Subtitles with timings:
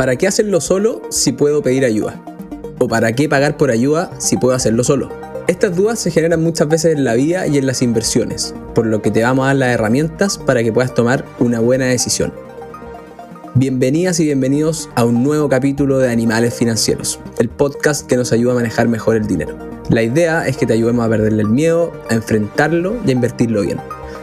[0.00, 2.24] ¿Para qué hacerlo solo si puedo pedir ayuda?
[2.78, 5.10] ¿O para qué pagar por ayuda si puedo hacerlo solo?
[5.46, 9.02] Estas dudas se generan muchas veces en la vida y en las inversiones, por lo
[9.02, 12.32] que te vamos a dar las herramientas para que puedas tomar una buena decisión.
[13.56, 18.52] Bienvenidas y bienvenidos a un nuevo capítulo de Animales Financieros, el podcast que nos ayuda
[18.52, 19.54] a manejar mejor el dinero.
[19.90, 23.60] La idea es que te ayudemos a perderle el miedo, a enfrentarlo y a invertirlo
[23.60, 23.78] bien.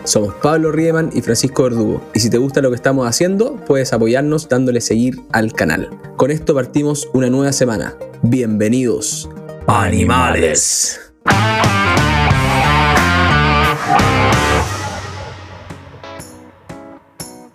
[0.08, 3.92] Somos Pablo Riemann y Francisco Verdugo, y si te gusta lo que estamos haciendo, puedes
[3.92, 5.90] apoyarnos dándole seguir al canal.
[6.16, 7.94] Con esto partimos una nueva semana.
[8.22, 9.30] Bienvenidos.
[9.68, 10.98] Animales.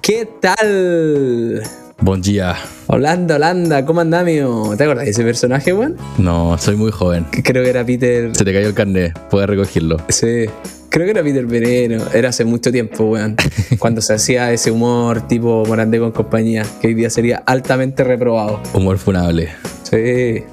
[0.02, 1.62] ¿Qué tal?
[2.02, 2.55] Buen día.
[2.87, 4.74] Holanda, Holanda, ¿cómo andás, amigo?
[4.77, 5.96] ¿Te acuerdas de ese personaje, weón?
[6.19, 7.24] No, soy muy joven.
[7.30, 8.37] Creo que era Peter.
[8.37, 9.96] Se te cayó el carnet, puedes recogerlo.
[10.10, 10.51] Sí.
[10.92, 12.05] Creo que era Peter Veneno.
[12.12, 13.34] Era hace mucho tiempo, weón.
[13.78, 18.60] cuando se hacía ese humor tipo Morandé con compañía, que hoy día sería altamente reprobado.
[18.74, 19.48] Humor funable.
[19.85, 20.45] Sí.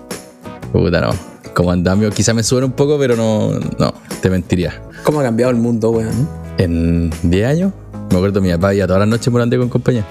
[0.72, 1.10] Puta, no.
[1.54, 4.82] Como andamio, quizá me suena un poco, pero no, no, te mentiría.
[5.04, 6.30] ¿Cómo ha cambiado el mundo, weón?
[6.58, 7.74] En 10 años,
[8.10, 10.06] me acuerdo mi papá iba todas las noches Morandé con compañía.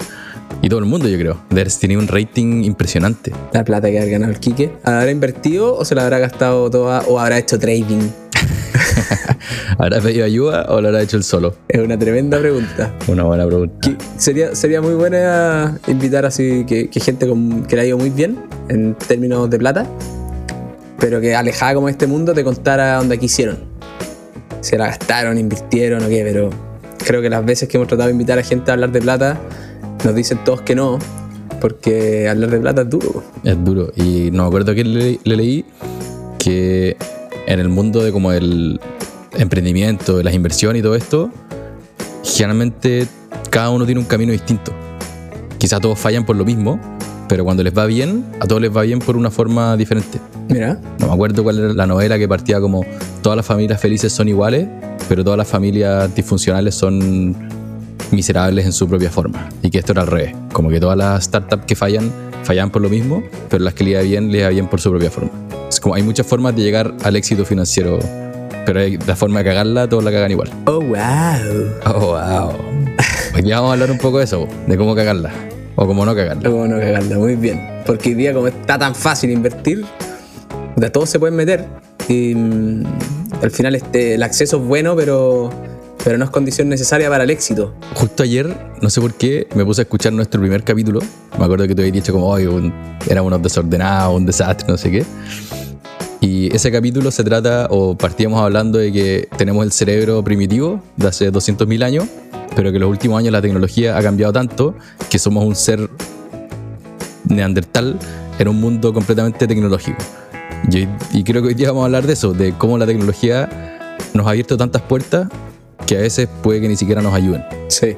[0.60, 1.40] Y todo el mundo, yo creo.
[1.48, 3.32] Debe tenía un rating impresionante.
[3.54, 4.72] La plata que ha ganado el Quique.
[4.84, 8.10] ¿Habrá invertido o se la habrá gastado toda o habrá hecho trading?
[9.78, 11.54] ¿Habrá pedido ayuda o lo habrá hecho él solo?
[11.68, 12.92] Es una tremenda pregunta.
[13.06, 13.90] Una buena pregunta.
[14.16, 18.10] Sería, sería muy buena invitar así que, que gente con, que le ha ido muy
[18.10, 19.86] bien en términos de plata,
[20.98, 23.58] pero que alejada como de este mundo te contara dónde quisieron.
[24.60, 26.50] Si la gastaron, invirtieron o qué, pero
[27.04, 29.38] creo que las veces que hemos tratado de invitar a gente a hablar de plata,
[30.04, 30.98] nos dicen todos que no,
[31.60, 33.22] porque hablar de plata es duro.
[33.44, 33.92] Es duro.
[33.96, 35.64] Y no me acuerdo que le, le leí
[36.38, 36.96] que
[37.46, 38.80] en el mundo de como el
[39.36, 41.30] emprendimiento, las inversiones y todo esto,
[42.24, 43.06] generalmente
[43.50, 44.72] cada uno tiene un camino distinto.
[45.58, 46.80] Quizás todos fallan por lo mismo,
[47.28, 50.18] pero cuando les va bien, a todos les va bien por una forma diferente.
[50.48, 50.80] Mira.
[50.98, 52.84] No me acuerdo cuál era la novela que partía como
[53.22, 54.66] todas las familias felices son iguales,
[55.08, 57.36] pero todas las familias disfuncionales son
[58.10, 59.48] miserables en su propia forma.
[59.62, 60.34] Y que esto era al revés.
[60.52, 62.10] Como que todas las startups que fallan,
[62.44, 64.90] fallan por lo mismo, pero las que le da bien, le da bien por su
[64.90, 65.30] propia forma.
[65.68, 67.98] Es como hay muchas formas de llegar al éxito financiero,
[68.68, 70.50] pero hay la forma de cagarla, todos la cagan igual.
[70.66, 70.98] Oh, wow.
[71.86, 72.52] Oh, wow.
[73.34, 75.32] Hoy día vamos a hablar un poco de eso, de cómo cagarla.
[75.74, 76.46] O cómo no cagarla.
[76.46, 77.66] O cómo no cagarla, muy bien.
[77.86, 79.86] Porque hoy día, como está tan fácil invertir,
[80.76, 81.64] de todos se pueden meter.
[82.08, 82.84] Y mm,
[83.40, 85.48] al final este, el acceso es bueno, pero,
[86.04, 87.72] pero no es condición necesaria para el éxito.
[87.94, 91.00] Justo ayer, no sé por qué, me puse a escuchar nuestro primer capítulo.
[91.38, 92.70] Me acuerdo que te había dicho como, hoy
[93.08, 95.06] éramos desordenados, un desastre, no sé qué.
[96.20, 101.08] Y ese capítulo se trata, o partíamos hablando de que tenemos el cerebro primitivo de
[101.08, 102.06] hace 200.000 años,
[102.56, 104.74] pero que en los últimos años la tecnología ha cambiado tanto
[105.08, 105.88] que somos un ser
[107.28, 107.98] neandertal
[108.38, 109.98] en un mundo completamente tecnológico.
[110.72, 113.48] Y, y creo que hoy día vamos a hablar de eso, de cómo la tecnología
[114.12, 115.28] nos ha abierto tantas puertas
[115.86, 117.44] que a veces puede que ni siquiera nos ayuden.
[117.68, 117.96] Sí,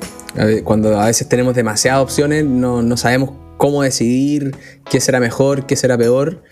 [0.65, 4.55] cuando a veces tenemos demasiadas opciones, no, no sabemos cómo decidir
[4.89, 6.43] qué será mejor, qué será peor,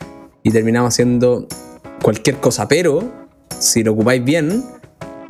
[0.42, 1.46] y terminamos haciendo
[2.02, 2.68] cualquier cosa.
[2.68, 3.12] Pero
[3.58, 4.64] si lo ocupáis bien,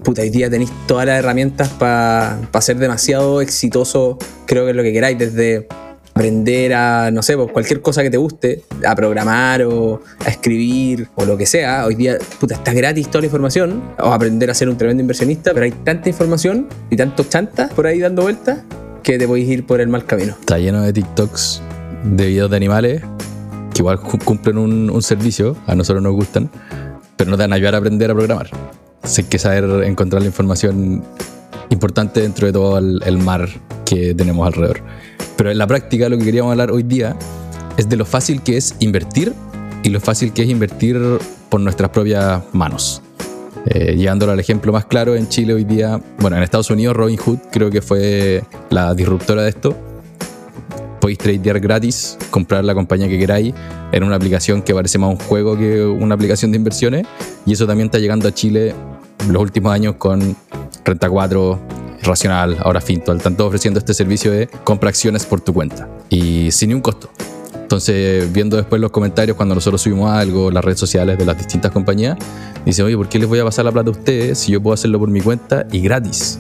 [0.03, 4.83] puta, hoy día tenéis todas las herramientas para ser demasiado exitoso, creo que es lo
[4.83, 5.67] que queráis, desde
[6.15, 11.09] aprender a, no sé, pues cualquier cosa que te guste, a programar o a escribir
[11.15, 11.87] o lo que sea.
[11.87, 15.53] Hoy día, puta, está gratis toda la información, o aprender a ser un tremendo inversionista,
[15.55, 18.59] pero hay tanta información y tantos chantas por ahí dando vueltas
[19.05, 20.37] que te podéis ir por el mal camino.
[20.41, 21.63] Está lleno de TikToks
[22.05, 23.03] de videos de animales
[23.79, 26.51] que igual cumplen un, un servicio, a nosotros nos gustan,
[27.17, 28.51] pero no te van a ayudar a aprender a programar.
[29.03, 31.05] Así que saber encontrar la información
[31.71, 33.49] importante dentro de todo el, el, mar
[33.87, 34.81] que tenemos alrededor.
[35.37, 37.17] Pero en la práctica lo que queríamos hablar hoy día
[37.77, 39.33] es de lo fácil que es invertir
[39.85, 40.99] y lo fácil que es invertir
[41.49, 43.01] por nuestras propias manos.
[43.67, 47.39] Eh, llevándolo al ejemplo más claro, en Chile hoy día, bueno, en Estados Unidos Robinhood
[47.53, 49.77] creo que fue la disruptora de esto.
[51.01, 53.55] Podéis tradear gratis, comprar la compañía que queráis
[53.93, 57.07] en una aplicación que parece más un juego que una aplicación de inversiones.
[57.47, 58.75] Y eso también está llegando a Chile
[59.29, 60.37] los últimos años con
[60.85, 61.61] Renta 4,
[62.03, 66.51] Racional, ahora Fintual, están todos ofreciendo este servicio de compra acciones por tu cuenta y
[66.51, 67.11] sin ningún costo.
[67.55, 71.71] Entonces, viendo después los comentarios cuando nosotros subimos algo, las redes sociales de las distintas
[71.71, 72.17] compañías,
[72.65, 74.73] dicen, oye, ¿por qué les voy a pasar la plata a ustedes si yo puedo
[74.73, 76.39] hacerlo por mi cuenta y gratis?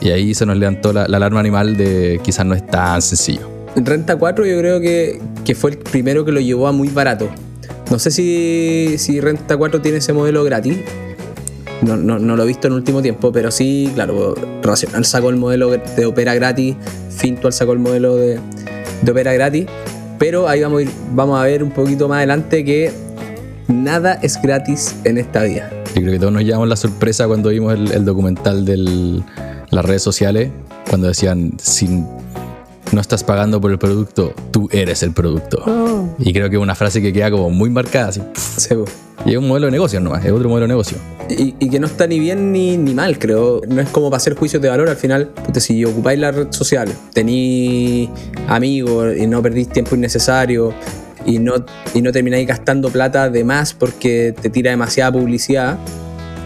[0.00, 3.53] Y ahí se nos levantó la, la alarma animal de quizás no es tan sencillo.
[3.76, 7.28] Renta 4 yo creo que, que fue el primero que lo llevó a muy barato.
[7.90, 10.78] No sé si, si Renta 4 tiene ese modelo gratis,
[11.82, 15.36] no, no, no, lo he visto en último tiempo, pero sí, claro, Racional sacó el
[15.36, 16.76] modelo de Opera gratis,
[17.10, 18.40] Fintual sacó el modelo de,
[19.02, 19.66] de Opera gratis,
[20.18, 22.90] Pero ahí vamos a, vamos a ver un poquito más adelante que
[23.68, 25.70] nada es gratis en esta vida.
[25.94, 29.22] Yo creo que todos nos llevamos la sorpresa cuando vimos el, el documental de
[29.70, 30.50] las redes sociales,
[30.88, 32.06] cuando decían, sin
[32.92, 35.62] no estás pagando por el producto, tú eres el producto.
[35.66, 36.08] Oh.
[36.18, 38.22] Y creo que es una frase que queda como muy marcada, así.
[39.24, 40.98] Y es un modelo de negocio nomás, es otro modelo de negocio.
[41.30, 43.62] Y, y que no está ni bien ni, ni mal, creo.
[43.66, 45.28] No es como para hacer juicios de valor al final.
[45.28, 48.10] puta, si ocupáis la red social, tení
[48.48, 50.74] amigos y no perdís tiempo innecesario
[51.24, 51.54] y no,
[51.94, 55.78] y no termináis gastando plata de más porque te tira demasiada publicidad,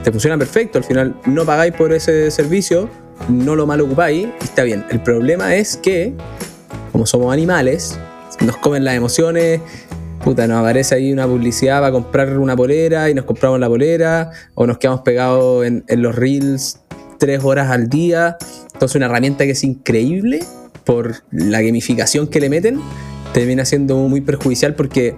[0.05, 0.79] te funciona perfecto.
[0.79, 2.89] Al final no pagáis por ese servicio,
[3.29, 4.85] no lo mal ocupáis está bien.
[4.91, 6.15] El problema es que,
[6.93, 7.99] como somos animales,
[8.41, 9.61] nos comen las emociones.
[10.25, 14.31] Puta, nos aparece ahí una publicidad para comprar una polera y nos compramos la polera,
[14.55, 16.81] o nos quedamos pegados en, en los reels
[17.19, 18.37] tres horas al día.
[18.73, 20.41] Entonces, una herramienta que es increíble
[20.85, 22.81] por la gamificación que le meten,
[23.33, 25.17] termina siendo muy perjudicial porque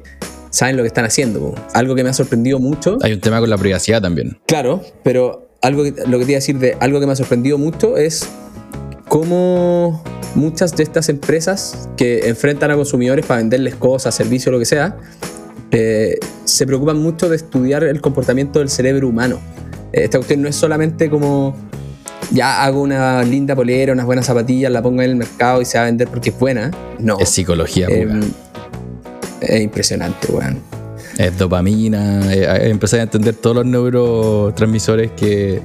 [0.51, 1.55] saben lo que están haciendo.
[1.75, 2.99] Algo que me ha sorprendido mucho.
[3.03, 4.39] Hay un tema con la privacidad también.
[4.47, 7.17] Claro, pero algo que, lo que te iba a decir de algo que me ha
[7.17, 8.27] sorprendido mucho es
[9.09, 10.03] cómo
[10.35, 14.97] muchas de estas empresas que enfrentan a consumidores para venderles cosas, servicios, lo que sea,
[15.73, 19.39] eh, se preocupan mucho de estudiar el comportamiento del cerebro humano.
[19.93, 21.55] Eh, Esta cuestión no es solamente como
[22.33, 25.79] ya hago una linda polera, unas buenas zapatillas, la pongo en el mercado y se
[25.79, 26.71] va a vender porque es buena.
[27.01, 27.19] No.
[27.19, 28.21] Es psicología Eh, pura.
[29.41, 30.61] es impresionante, weón.
[31.19, 32.33] Es dopamina.
[32.33, 35.61] eh, eh, empezar a entender todos los neurotransmisores que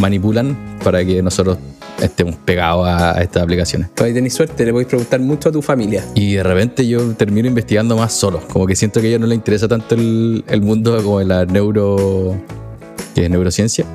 [0.00, 1.58] manipulan para que nosotros
[2.00, 3.88] estemos pegados a, a estas aplicaciones.
[3.94, 6.04] Tú ahí tenés suerte, le podéis preguntar mucho a tu familia.
[6.14, 8.40] Y de repente yo termino investigando más solo.
[8.52, 11.44] Como que siento que a ella no le interesa tanto el, el mundo como la
[11.46, 12.36] neuro.
[13.14, 13.86] que es neurociencia.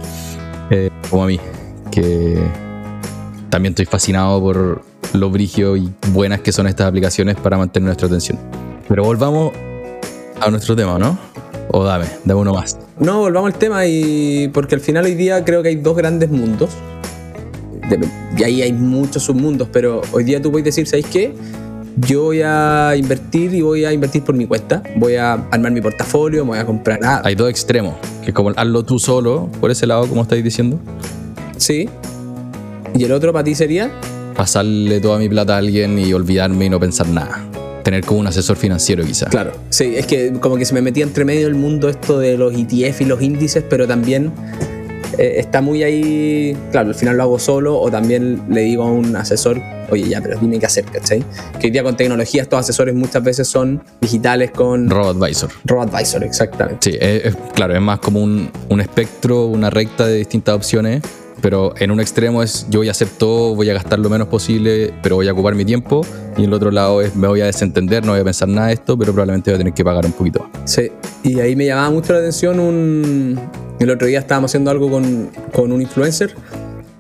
[0.72, 1.40] eh, como a mí.
[1.92, 2.38] Que
[3.50, 4.82] también estoy fascinado por
[5.14, 8.40] lo brigio y buenas que son estas aplicaciones para mantener nuestra atención.
[8.88, 9.52] Pero volvamos
[10.42, 11.18] a nuestro tema, ¿no?
[11.70, 12.78] O dame, dame uno más.
[13.00, 16.30] No, volvamos al tema y porque al final hoy día creo que hay dos grandes
[16.30, 16.70] mundos.
[17.90, 18.08] De-
[18.38, 21.34] y ahí hay muchos submundos, pero hoy día tú puedes decir, ¿sabéis qué?
[21.98, 24.82] Yo voy a invertir y voy a invertir por mi cuenta.
[24.96, 27.96] Voy a armar mi portafolio, me voy a comprar ah, Hay dos extremos.
[28.24, 30.80] Que es como hazlo tú solo, por ese lado, como estáis diciendo.
[31.58, 31.90] Sí.
[32.96, 33.92] Y el otro para ti sería,
[34.36, 37.46] pasarle toda mi plata a alguien y olvidarme y no pensar nada.
[37.84, 39.30] Tener como un asesor financiero quizás.
[39.30, 39.52] claro.
[39.70, 42.54] Sí, es que como que se me metía entre medio el mundo esto de los
[42.54, 44.32] ETF y los índices, pero también
[45.18, 46.56] eh, está muy ahí.
[46.72, 50.22] Claro, al final lo hago solo o también le digo a un asesor, oye, ya,
[50.22, 51.24] pero dime qué hacer, ¿cachai?
[51.60, 55.50] Que hoy día con tecnología estos asesores muchas veces son digitales con Robo Advisor.
[55.66, 56.92] RoboAdvisor, exactamente.
[56.92, 61.02] Sí, es, es- claro, es más como un, un espectro, una recta de distintas opciones,
[61.42, 64.28] pero en un extremo es yo voy a hacer todo, voy a gastar lo menos
[64.28, 66.06] posible, pero voy a ocupar mi tiempo,
[66.38, 68.68] y en el otro lado es me voy a desentender, no voy a pensar nada
[68.68, 70.48] de esto, pero probablemente voy a tener que pagar un poquito.
[70.66, 70.92] Sí,
[71.24, 73.40] y ahí me llamaba mucho la atención un...
[73.80, 76.36] El otro día estábamos haciendo algo con, con un influencer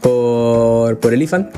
[0.02, 1.52] por, por el IFAN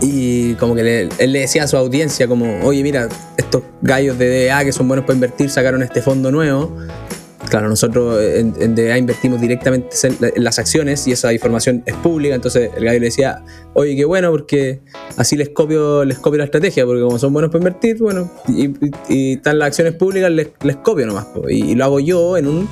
[0.00, 4.18] y como que le- él le decía a su audiencia como, oye mira, estos gallos
[4.18, 6.76] de DA que son buenos para invertir sacaron este fondo nuevo.
[7.48, 11.94] Claro, nosotros en, en DA invertimos directamente en en las acciones y esa información es
[11.96, 13.42] pública, entonces el gallo le decía,
[13.74, 14.80] oye, qué bueno porque
[15.16, 18.66] así les copio, les copio la estrategia, porque como son buenos para invertir, bueno, y,
[18.66, 21.26] y- y están las acciones públicas, les, les copio nomás.
[21.48, 22.68] Y, y lo hago yo en, un,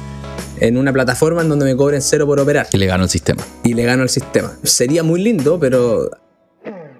[0.60, 3.42] en una plataforma en donde me cobren cero por operar Y le gano el sistema.
[3.64, 4.52] y le gano al sistema.
[4.62, 6.10] Sería muy lindo, pero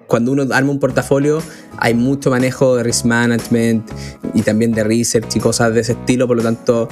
[0.07, 1.41] cuando uno arma un portafolio
[1.77, 3.87] hay mucho manejo de risk management
[4.33, 6.87] y también de research y cosas de ese estilo, por lo tanto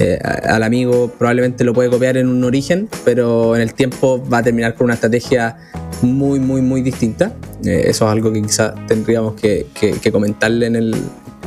[0.00, 4.38] eh, al amigo probablemente lo puede copiar en un origen, pero en el tiempo va
[4.38, 5.58] a terminar con una estrategia
[6.00, 7.34] muy, muy, muy distinta.
[7.64, 9.66] Eh, eso es algo que quizás tendríamos que,
[10.10, 10.96] comentarle en, el,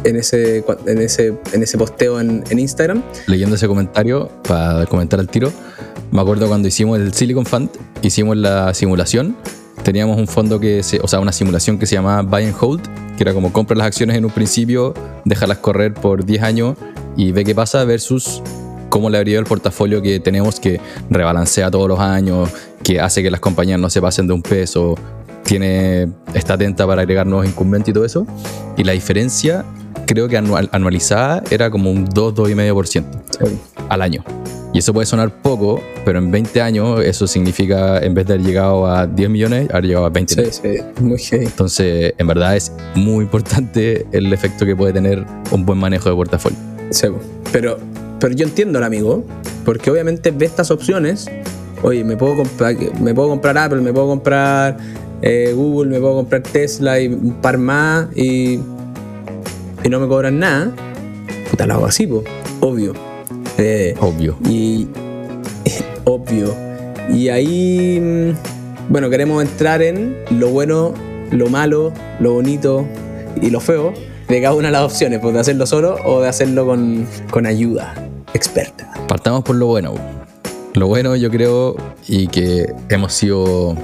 [0.03, 3.01] en, ese, en, ese, en ese posteo en, en Instagram.
[3.25, 5.51] leyendo ese comentario, para comentar al tiro,
[6.11, 7.71] me acuerdo cuando hicimos el Silicon Fund,
[8.03, 9.35] hicimos la simulación,
[9.83, 12.81] teníamos un fondo que, se, o sea, una simulación que se llamaba Buy and Hold,
[13.17, 14.93] que era como compra las acciones en un principio,
[15.25, 16.77] déjalas correr por 10 años
[17.17, 18.41] y ve qué pasa versus
[18.89, 20.79] cómo le habría el portafolio que tenemos que
[21.09, 22.49] rebalancea todos los años,
[22.83, 24.95] que hace que las compañías no se pasen de un peso,
[25.43, 28.25] tiene, está atenta para agregar nuevos incumbentes y todo eso.
[28.77, 29.65] Y la diferencia,
[30.05, 33.03] creo que anual- anualizada era como un 2-2,5%
[33.89, 34.23] al año.
[34.73, 38.45] Y eso puede sonar poco, pero en 20 años eso significa, en vez de haber
[38.45, 40.61] llegado a 10 millones, haber llegado a 20 Sí, millones.
[40.97, 41.45] sí, muy heavy.
[41.45, 46.15] Entonces, en verdad es muy importante el efecto que puede tener un buen manejo de
[46.15, 46.57] portafolio.
[46.89, 47.07] Sí,
[47.51, 47.77] pero,
[48.19, 49.23] pero yo entiendo al amigo,
[49.65, 51.29] porque obviamente ve estas opciones.
[51.81, 54.77] Oye, me puedo comprar, me puedo comprar Apple, me puedo comprar
[55.21, 58.07] eh, Google, me puedo comprar Tesla y un par más.
[58.15, 58.59] Y
[59.83, 60.71] y no me cobran nada,
[61.51, 62.23] puta, lo hago así, po.
[62.61, 62.93] obvio.
[63.57, 64.37] Eh, Obvio.
[64.49, 64.87] y
[66.05, 66.55] obvio.
[67.13, 70.93] Y ahí, mm, bueno, queremos entrar en lo bueno,
[71.31, 72.85] lo malo, lo bonito
[73.41, 73.93] y lo feo
[74.27, 77.45] de cada una de las opciones, pues de hacerlo solo o de hacerlo con, con
[77.45, 77.93] ayuda
[78.33, 78.91] experta.
[79.07, 79.93] Partamos por lo bueno.
[80.73, 81.75] Lo bueno yo creo
[82.07, 83.75] y que hemos sido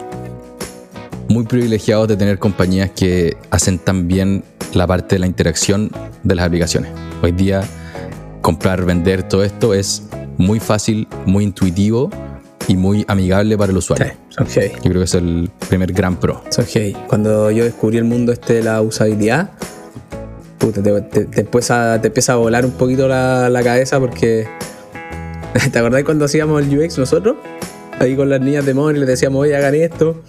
[1.27, 4.43] muy privilegiados de tener compañías que hacen tan bien
[4.73, 5.91] la parte de la interacción
[6.23, 6.91] de las aplicaciones.
[7.21, 7.61] Hoy día
[8.41, 10.03] comprar, vender, todo esto es
[10.37, 12.09] muy fácil, muy intuitivo
[12.67, 14.13] y muy amigable para el usuario.
[14.29, 14.71] son heavy.
[14.75, 16.41] Yo creo que es el primer gran pro.
[16.67, 16.95] Heavy.
[17.07, 19.51] Cuando yo descubrí el mundo este de la usabilidad,
[20.59, 24.47] puta, te, te- te empieza, te empieza a volar un poquito la, la cabeza porque.
[25.71, 27.35] ¿Te acordás cuando hacíamos el UX nosotros?
[27.99, 30.21] Ahí con las niñas de y les decíamos, oye, hagan esto.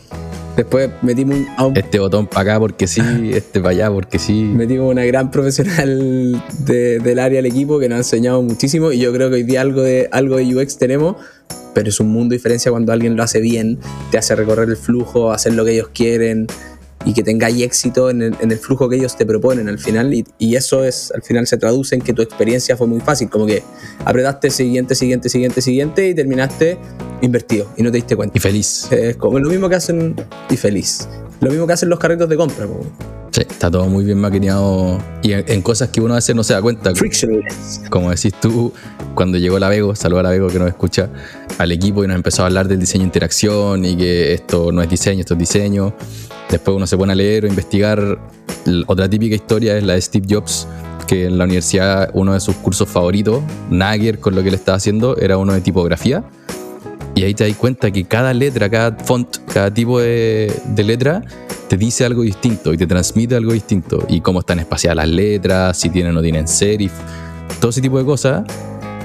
[0.57, 3.01] Después metimos un, a un- Este botón para acá porque sí,
[3.33, 4.33] este para allá porque sí.
[4.43, 8.99] metimos una gran profesional de- del área del equipo que nos ha enseñado muchísimo y
[8.99, 11.17] yo creo que hoy día algo de, algo de UX tenemos,
[11.75, 13.79] pero es un mundo de diferencia cuando alguien lo hace bien,
[14.11, 16.47] te hace recorrer el flujo, hacer lo que ellos quieren
[17.05, 20.13] y que tengáis éxito en el, en el flujo que ellos te proponen al final
[20.13, 23.31] y, y eso es al final se traduce en que tu experiencia fue muy fácil,
[23.31, 23.63] como que
[24.05, 26.79] apretaste siguiente, siguiente, siguiente, siguiente y terminaste
[27.23, 28.37] invertido y no te diste cuenta.
[28.37, 28.89] Y feliz.
[28.91, 30.15] Es como lo mismo que hacen
[30.51, 31.09] y feliz.
[31.41, 32.67] Lo mismo que hacen los carritos de compra.
[32.67, 32.85] po.
[33.33, 36.43] Sí, está todo muy bien maquineado y en, en cosas que uno a veces no
[36.43, 36.95] se da cuenta.
[36.95, 37.83] Frictionless.
[37.89, 38.73] Como decís tú,
[39.15, 41.09] cuando llegó la Vego, saluda a la Vego que nos escucha,
[41.57, 44.83] al equipo y nos empezó a hablar del diseño de interacción y que esto no
[44.83, 45.95] es diseño, esto es diseño.
[46.51, 48.19] Después uno se pone a leer o investigar.
[48.87, 50.67] Otra típica historia es la de Steve Jobs,
[51.07, 54.77] que en la universidad uno de sus cursos favoritos, Nagier, con lo que él estaba
[54.77, 56.25] haciendo, era uno de tipografía.
[57.15, 61.23] Y ahí te das cuenta que cada letra, cada font, cada tipo de, de letra
[61.69, 64.05] te dice algo distinto y te transmite algo distinto.
[64.09, 66.93] Y cómo están espaciadas las letras, si tienen o no tienen serif,
[67.61, 68.43] todo ese tipo de cosas,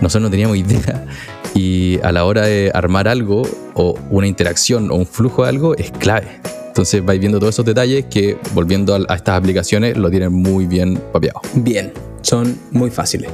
[0.01, 1.05] nosotros no teníamos idea.
[1.53, 3.43] Y a la hora de armar algo,
[3.75, 6.27] o una interacción, o un flujo de algo, es clave.
[6.75, 10.65] Entonces vais viendo todos esos detalles que, volviendo a, a estas aplicaciones, lo tienen muy
[10.65, 11.39] bien papeado.
[11.53, 13.31] Bien, son muy fáciles.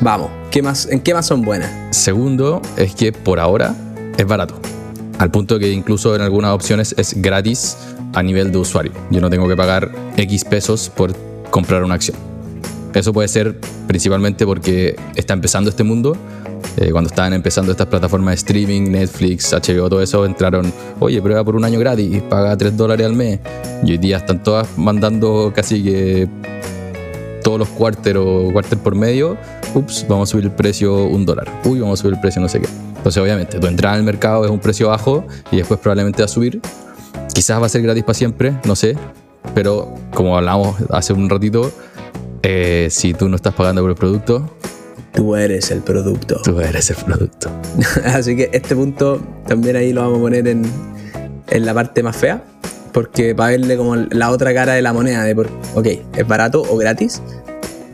[0.00, 1.72] Vamos, ¿qué más, ¿en qué más son buenas?
[1.90, 3.74] Segundo, es que por ahora
[4.16, 4.60] es barato.
[5.18, 7.76] Al punto que incluso en algunas opciones es gratis
[8.12, 8.92] a nivel de usuario.
[9.10, 11.12] Yo no tengo que pagar X pesos por
[11.50, 12.16] comprar una acción.
[12.94, 16.16] Eso puede ser principalmente porque está empezando este mundo.
[16.76, 21.44] Eh, cuando estaban empezando estas plataformas de streaming, Netflix, HBO, todo eso, entraron, oye, prueba
[21.44, 23.38] por un año gratis, paga 3 dólares al mes.
[23.84, 26.28] Y hoy día están todas mandando casi que
[27.44, 29.36] todos los cuarter o cuarter por medio,
[29.74, 31.46] ups, vamos a subir el precio un dólar.
[31.64, 32.68] Uy, vamos a subir el precio no sé qué.
[32.96, 36.28] Entonces, obviamente, tu entrada al mercado es un precio bajo y después probablemente va a
[36.28, 36.60] subir.
[37.34, 38.96] Quizás va a ser gratis para siempre, no sé.
[39.54, 41.70] Pero como hablamos hace un ratito,
[42.44, 44.48] eh, si tú no estás pagando por el producto,
[45.12, 46.40] Tú eres el producto.
[46.42, 47.48] tú eres el producto.
[48.04, 50.64] Así que este punto también ahí lo vamos a poner en,
[51.50, 52.42] en la parte más fea.
[52.92, 55.86] Porque para verle como la otra cara de la moneda de por, ok,
[56.16, 57.22] ¿es barato o gratis?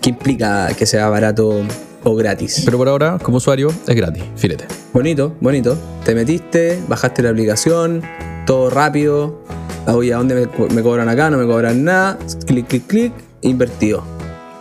[0.01, 1.63] ¿Qué implica que sea barato
[2.05, 2.63] o gratis?
[2.65, 4.65] Pero por ahora, como usuario, es gratis, filete.
[4.95, 5.77] Bonito, bonito.
[6.05, 8.03] Te metiste, bajaste la aplicación,
[8.47, 9.43] todo rápido.
[9.87, 11.29] Ah, Oye, ¿a dónde me, me cobran acá?
[11.31, 12.19] No me cobran nada.
[12.47, 13.13] Clic, clic, clic.
[13.43, 14.03] Invertido.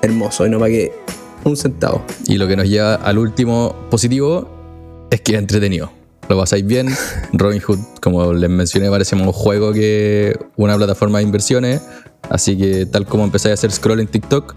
[0.01, 0.45] Hermoso.
[0.45, 0.91] Y no pagué
[1.43, 2.03] un centavo.
[2.27, 5.91] Y lo que nos lleva al último positivo es que es entretenido.
[6.27, 6.89] Lo pasáis bien.
[7.33, 11.81] Robinhood, como les mencioné, parece más un juego que una plataforma de inversiones.
[12.29, 14.55] Así que tal como empezáis a hacer scroll en TikTok,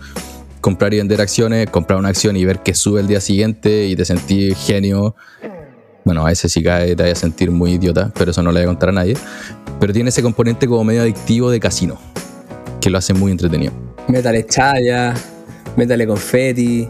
[0.61, 3.97] comprar y vender acciones, comprar una acción y ver que sube el día siguiente y
[3.97, 5.15] te sentís genio.
[6.05, 8.61] Bueno, a veces si cae te vas a sentir muy idiota, pero eso no le
[8.61, 9.17] voy a contar a nadie.
[9.81, 11.99] Pero tiene ese componente como medio adictivo de casino,
[12.83, 13.73] que lo hace muy entretenido.
[14.09, 15.15] Métale chaya,
[15.77, 16.89] métale confeti.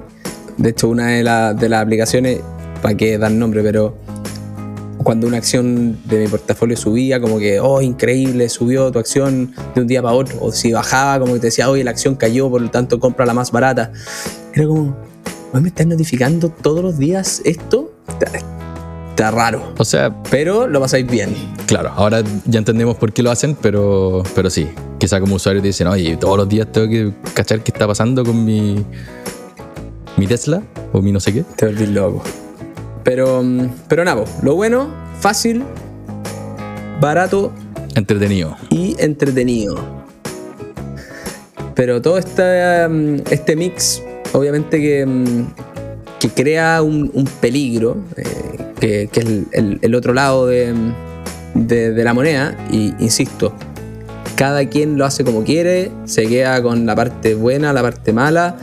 [0.56, 2.40] De hecho, una de, la- de las aplicaciones,
[2.82, 3.96] para que dar nombre, pero
[5.04, 9.80] cuando una acción de mi portafolio subía, como que, oh, increíble, subió tu acción de
[9.80, 10.36] un día para otro.
[10.40, 13.26] O si bajaba, como que te decía, oye, la acción cayó, por lo tanto, compra
[13.26, 13.92] la más barata.
[14.54, 14.96] Era como,
[15.52, 17.92] "Weón, ¿me estás notificando todos los días esto?
[19.12, 19.72] Está, raro.
[19.78, 21.34] O sea, Pero lo pasáis bien.
[21.66, 25.68] Claro, ahora ya entendemos por qué lo hacen, pero, pero sí, quizá como usuario te
[25.68, 28.84] dicen, oye, todos los días tengo que cachar qué está pasando con mi,
[30.16, 31.44] mi Tesla o mi no sé qué.
[31.56, 32.22] Te volvís loco.
[33.04, 34.88] Pero, mm, pero nada, lo bueno,
[35.20, 35.62] fácil,
[37.00, 37.52] barato
[37.94, 38.56] Entretenido.
[38.70, 39.76] y entretenido.
[41.74, 44.02] Pero todo este, mm, este mix,
[44.32, 45.46] obviamente que, mm,
[46.18, 48.24] que crea un, un peligro, eh,
[48.88, 49.26] que, es
[49.82, 50.74] el, otro lado de,
[51.54, 53.52] de- de la moneda, y insisto,
[54.36, 58.56] cada quien lo hace como quiere, se queda con la parte buena, la parte mala,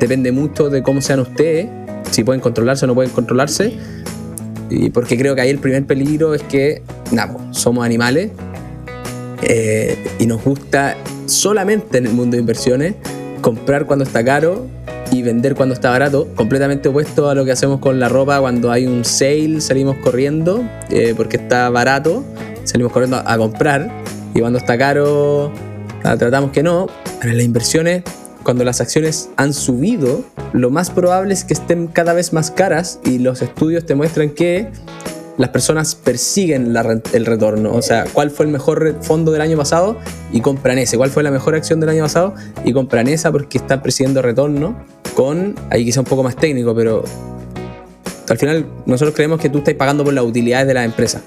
[0.00, 1.68] depende mucho de cómo sean ustedes,
[2.10, 3.72] si pueden controlarse o no pueden controlarse.
[4.68, 8.30] Y porque creo que ahí el primer peligro es que, nada, somos animales
[9.42, 12.94] eh, y nos gusta solamente en el mundo de inversiones
[13.42, 14.66] comprar cuando está caro
[15.12, 18.40] y vender cuando está barato, completamente opuesto a lo que hacemos con la ropa.
[18.40, 22.24] Cuando hay un sale, salimos corriendo eh, porque está barato,
[22.64, 23.90] salimos corriendo a, comprar.
[24.34, 25.52] Y cuando está caro
[26.02, 26.86] la tratamos que no.
[27.22, 28.02] Las inversiones,
[28.42, 32.98] cuando las acciones han subido, lo más probable es que estén cada vez más caras
[33.04, 34.68] y los estudios te muestran que
[35.42, 36.72] las personas persiguen
[37.12, 37.72] el retorno.
[37.74, 39.98] O sea, ¿cuál fue el mejor fondo del año pasado?
[40.32, 40.96] Y compran ese.
[40.96, 42.36] ¿Cuál fue la mejor acción del año pasado?
[42.64, 44.76] Y compran esa porque están persiguiendo retorno
[45.16, 47.02] con, ahí quizá un poco más técnico, pero
[48.28, 51.20] al final nosotros creemos que tú estás pagando por las utilidades de la empresa.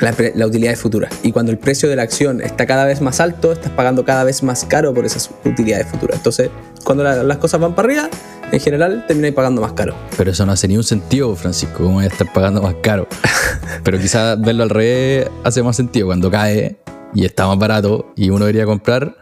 [0.00, 1.08] La, utilidad es futura.
[1.22, 4.24] Y cuando el precio de la acción está cada vez más alto, estás pagando cada
[4.24, 6.18] vez más caro por esas utilidades futuras.
[6.18, 6.50] Entonces,
[6.84, 8.10] cuando la- las cosas van para arriba,
[8.52, 9.94] en general termináis pagando más caro.
[10.16, 11.78] Pero eso no hace ni un sentido, Francisco.
[11.84, 13.06] ¿Cómo voy a estar pagando más caro?
[13.84, 16.06] Pero quizás verlo al revés hace más sentido.
[16.06, 16.78] Cuando cae
[17.14, 19.16] y está más barato y uno debería comprar,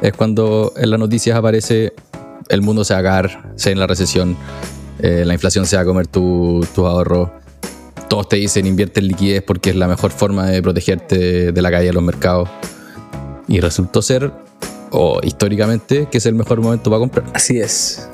[0.00, 1.92] es cuando en las noticias aparece
[2.48, 4.36] el mundo se va a caer, se en la recesión,
[4.98, 7.30] eh, la inflación se va a comer tu- tus ahorros.
[8.08, 11.70] Todos te dicen invierte en liquidez porque es la mejor forma de protegerte de la
[11.70, 12.48] caída de los mercados.
[13.48, 14.30] Y resultó ser,
[14.90, 17.24] o históricamente, que es el mejor momento para comprar.
[17.34, 18.08] Así es.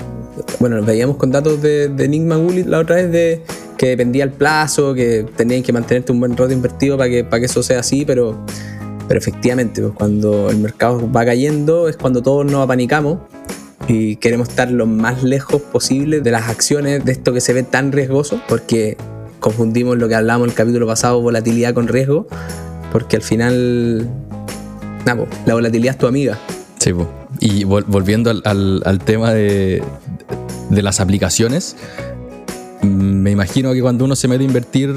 [0.59, 2.23] Bueno, veíamos con datos de, de Nick
[2.67, 3.43] la otra vez de
[3.77, 7.41] que dependía el plazo, que tenían que mantenerte un buen rato invertido para que, para
[7.41, 8.39] que eso sea así, pero,
[9.09, 13.19] pero efectivamente, pues, cuando el mercado va cayendo es cuando todos nos apanicamos
[13.89, 17.63] y queremos estar lo más lejos posible de las acciones de esto que se ve
[17.63, 18.99] tan riesgoso, porque
[19.41, 22.27] confundimos lo que hablamos en el capítulo pasado, volatilidad con riesgo,
[22.93, 24.07] porque al final,
[25.05, 26.39] pues, la volatilidad es tu amiga.
[26.79, 27.09] Sí, po.
[27.41, 29.83] y vol- volviendo al tema de,
[30.71, 31.76] de las aplicaciones,
[32.83, 34.95] me imagino que cuando uno se mete a invertir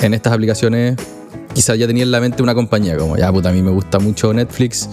[0.00, 0.96] en estas aplicaciones,
[1.54, 3.98] quizás ya tenía en la mente una compañía, como ya, puta, a mí me gusta
[3.98, 4.88] mucho Netflix,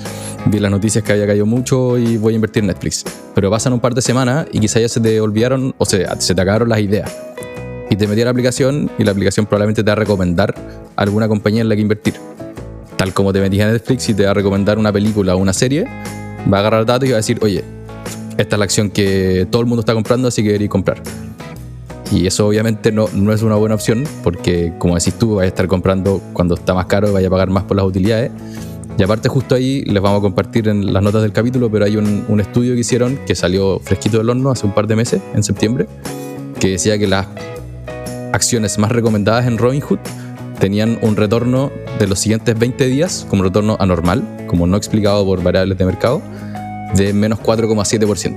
[0.45, 3.03] vi las noticias que había caído mucho y voy a invertir en Netflix.
[3.33, 6.35] Pero pasan un par de semanas y quizás ya se te olvidaron o se, se
[6.35, 7.11] te acabaron las ideas.
[7.89, 10.53] Y te metí a la aplicación y la aplicación probablemente te va a recomendar
[10.95, 12.15] alguna compañía en la que invertir.
[12.97, 15.53] Tal como te metías a Netflix y te va a recomendar una película o una
[15.53, 15.85] serie,
[16.51, 17.63] va a agarrar datos y va a decir, oye,
[18.37, 21.01] esta es la acción que todo el mundo está comprando, así que deberías comprar.
[22.11, 25.47] Y eso obviamente no, no es una buena opción, porque como decís tú, vas a
[25.47, 28.31] estar comprando cuando está más caro, vaya a pagar más por las utilidades.
[28.97, 31.97] Y aparte justo ahí les vamos a compartir en las notas del capítulo, pero hay
[31.97, 35.21] un, un estudio que hicieron que salió fresquito del horno hace un par de meses,
[35.35, 35.87] en septiembre,
[36.59, 37.27] que decía que las
[38.33, 39.99] acciones más recomendadas en Robinhood
[40.59, 45.43] tenían un retorno de los siguientes 20 días como retorno anormal, como no explicado por
[45.43, 46.21] variables de mercado,
[46.95, 48.35] de menos 4,7%.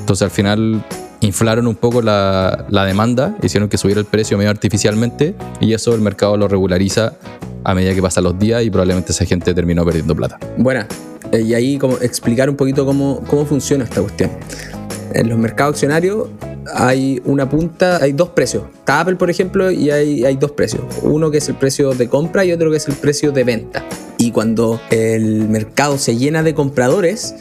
[0.00, 0.84] Entonces al final
[1.20, 5.94] inflaron un poco la, la demanda, hicieron que subiera el precio medio artificialmente y eso
[5.94, 7.14] el mercado lo regulariza
[7.64, 10.38] a medida que pasan los días y probablemente esa gente terminó perdiendo plata.
[10.56, 10.86] Buena.
[11.30, 14.30] Eh, y ahí como explicar un poquito cómo, cómo funciona esta cuestión.
[15.14, 16.28] En los mercados accionarios
[16.74, 18.64] hay una punta, hay dos precios.
[18.74, 20.82] Está Apple, por ejemplo, y hay, hay dos precios.
[21.02, 23.84] Uno que es el precio de compra y otro que es el precio de venta.
[24.18, 27.34] Y cuando el mercado se llena de compradores,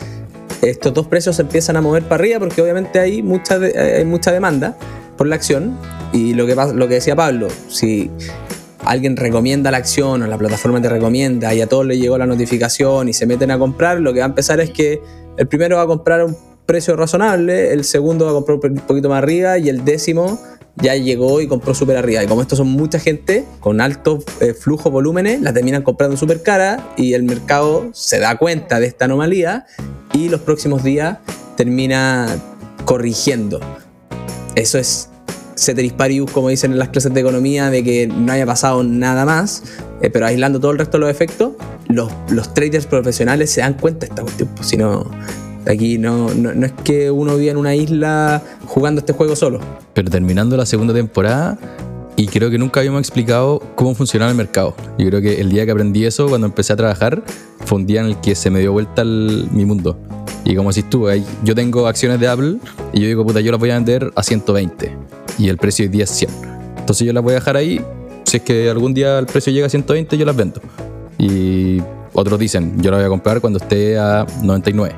[0.61, 4.05] estos dos precios se empiezan a mover para arriba porque obviamente hay mucha, de- hay
[4.05, 4.77] mucha demanda
[5.17, 5.77] por la acción.
[6.13, 8.09] Y lo que, lo que decía Pablo, si
[8.85, 12.25] alguien recomienda la acción o la plataforma te recomienda y a todos les llegó la
[12.25, 14.99] notificación y se meten a comprar, lo que va a empezar es que
[15.37, 16.35] el primero va a comprar a un
[16.65, 20.39] precio razonable, el segundo va a comprar un poquito más arriba y el décimo
[20.77, 22.23] ya llegó y compró súper arriba.
[22.23, 26.41] Y como estos son mucha gente con alto eh, flujo, volúmenes, la terminan comprando súper
[26.43, 29.65] cara y el mercado se da cuenta de esta anomalía
[30.13, 31.17] y los próximos días
[31.55, 32.27] termina
[32.85, 33.59] corrigiendo.
[34.55, 35.09] Eso es
[35.55, 39.25] ceteris paribus, como dicen en las clases de economía, de que no haya pasado nada
[39.25, 39.63] más,
[40.01, 41.53] eh, pero aislando todo el resto de los efectos,
[41.87, 44.49] los, los traders profesionales se dan cuenta de esta cuestión.
[44.55, 45.09] Pues, si no,
[45.67, 49.59] aquí no, no, no es que uno viva en una isla jugando este juego solo.
[49.93, 51.57] Pero terminando la segunda temporada
[52.17, 54.75] y creo que nunca habíamos explicado cómo funcionaba el mercado.
[54.97, 57.23] Yo creo que el día que aprendí eso, cuando empecé a trabajar,
[57.65, 59.97] fue un día en el que se me dio vuelta el- mi mundo.
[60.43, 61.07] Y como decís tú,
[61.43, 62.57] yo tengo acciones de Apple
[62.93, 64.91] y yo digo, puta, yo las voy a vender a 120
[65.37, 66.31] y el precio hoy día es 100.
[66.77, 67.79] Entonces yo las voy a dejar ahí.
[68.25, 70.59] Si es que algún día el precio llega a 120, yo las vendo.
[71.19, 71.79] Y
[72.13, 74.95] otros dicen, yo la voy a comprar cuando esté a 99.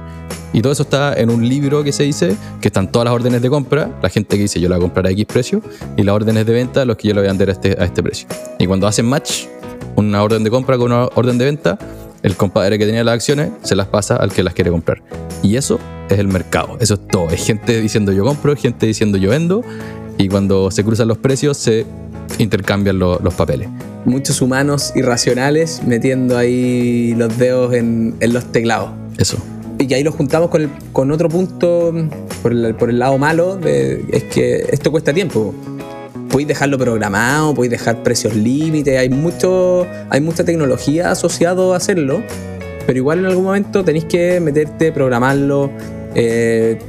[0.53, 3.41] Y todo eso está en un libro que se dice que están todas las órdenes
[3.41, 5.61] de compra, la gente que dice yo la voy a comprar a X precio,
[5.97, 7.85] y las órdenes de venta, los que yo la voy a vender a este, a
[7.85, 8.27] este precio.
[8.59, 9.45] Y cuando hacen match,
[9.95, 11.77] una orden de compra con una orden de venta,
[12.21, 15.01] el compadre que tenía las acciones se las pasa al que las quiere comprar.
[15.41, 17.29] Y eso es el mercado, eso es todo.
[17.29, 19.63] Es gente diciendo yo compro, gente diciendo yo vendo,
[20.19, 21.85] y cuando se cruzan los precios se
[22.37, 23.67] intercambian lo- los papeles.
[24.05, 28.89] Muchos humanos irracionales metiendo ahí los dedos en, en los teclados.
[29.17, 29.37] Eso.
[29.79, 31.93] Y que ahí lo juntamos con, el- con otro punto
[32.41, 35.53] por el, por el lado malo, de- es que esto cuesta tiempo.
[36.29, 42.21] Podéis dejarlo programado, podéis dejar precios límites, hay, mucho, hay mucha tecnología asociado a hacerlo,
[42.87, 45.69] pero igual en algún momento tenéis que meterte, programarlo
[46.15, 46.79] eh,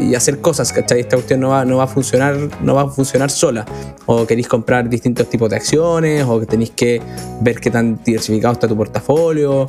[0.00, 1.00] y hacer cosas, ¿cachai?
[1.00, 3.64] Esta cuestión no va, no va a funcionar, no va a funcionar sola.
[4.06, 7.00] O queréis comprar distintos tipos de acciones, o que tenéis que
[7.40, 9.66] ver qué tan diversificado está tu portafolio,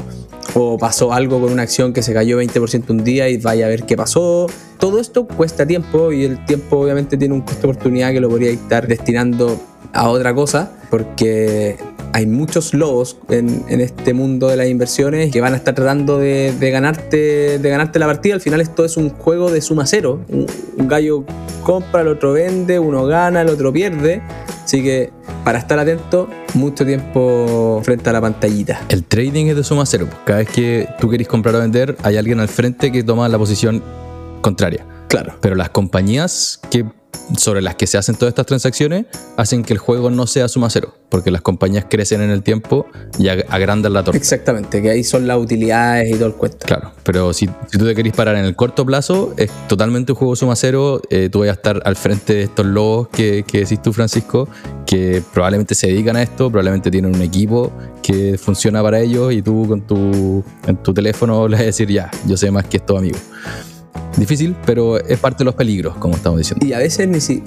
[0.54, 3.70] o pasó algo con una acción que se cayó 20% un día y vaya a
[3.70, 4.48] ver qué pasó.
[4.78, 8.30] Todo esto cuesta tiempo y el tiempo obviamente tiene un costo de oportunidad que lo
[8.30, 9.60] podría estar destinando
[9.94, 11.78] a otra cosa, porque
[12.14, 16.18] hay muchos lobos en, en este mundo de las inversiones que van a estar tratando
[16.18, 18.36] de, de ganarte, de ganarte la partida.
[18.36, 20.20] Al final esto es un juego de suma cero.
[20.30, 20.48] Un,
[20.78, 21.24] un gallo
[21.64, 24.22] compra, el otro vende, uno gana, el otro pierde.
[24.64, 25.12] Así que
[25.44, 28.82] para estar atento, mucho tiempo frente a la pantallita.
[28.90, 30.08] El trading es de suma cero.
[30.26, 33.38] Cada vez que tú querés comprar o vender, hay alguien al frente que toma la
[33.38, 33.82] posición
[34.42, 34.86] contraria.
[35.08, 35.34] Claro.
[35.42, 36.86] Pero las compañías que,
[37.38, 39.06] sobre las que se hacen todas estas transacciones
[39.38, 42.86] hacen que el juego no sea suma cero, porque las compañías crecen en el tiempo
[43.20, 44.18] y ag- agrandan la torta.
[44.18, 46.66] Exactamente, que ahí son las utilidades y todo el cuento.
[46.68, 50.18] Claro, pero si, si tú te querés parar en el corto plazo, es totalmente un
[50.18, 51.02] juego suma cero.
[51.10, 54.48] eh, tú vas a estar al frente de estos lobos que, que decís tú, Francisco,
[54.86, 57.72] que probablemente se dedican a esto, probablemente tienen un equipo
[58.02, 61.90] que funciona para ellos y tú con tu, en tu teléfono le vas a decir,
[61.90, 63.22] ya, yo sé más que estos amigos.
[64.18, 66.66] Difícil, pero es parte de los peligros, como estamos diciendo.
[66.66, 67.44] Y a veces ni si.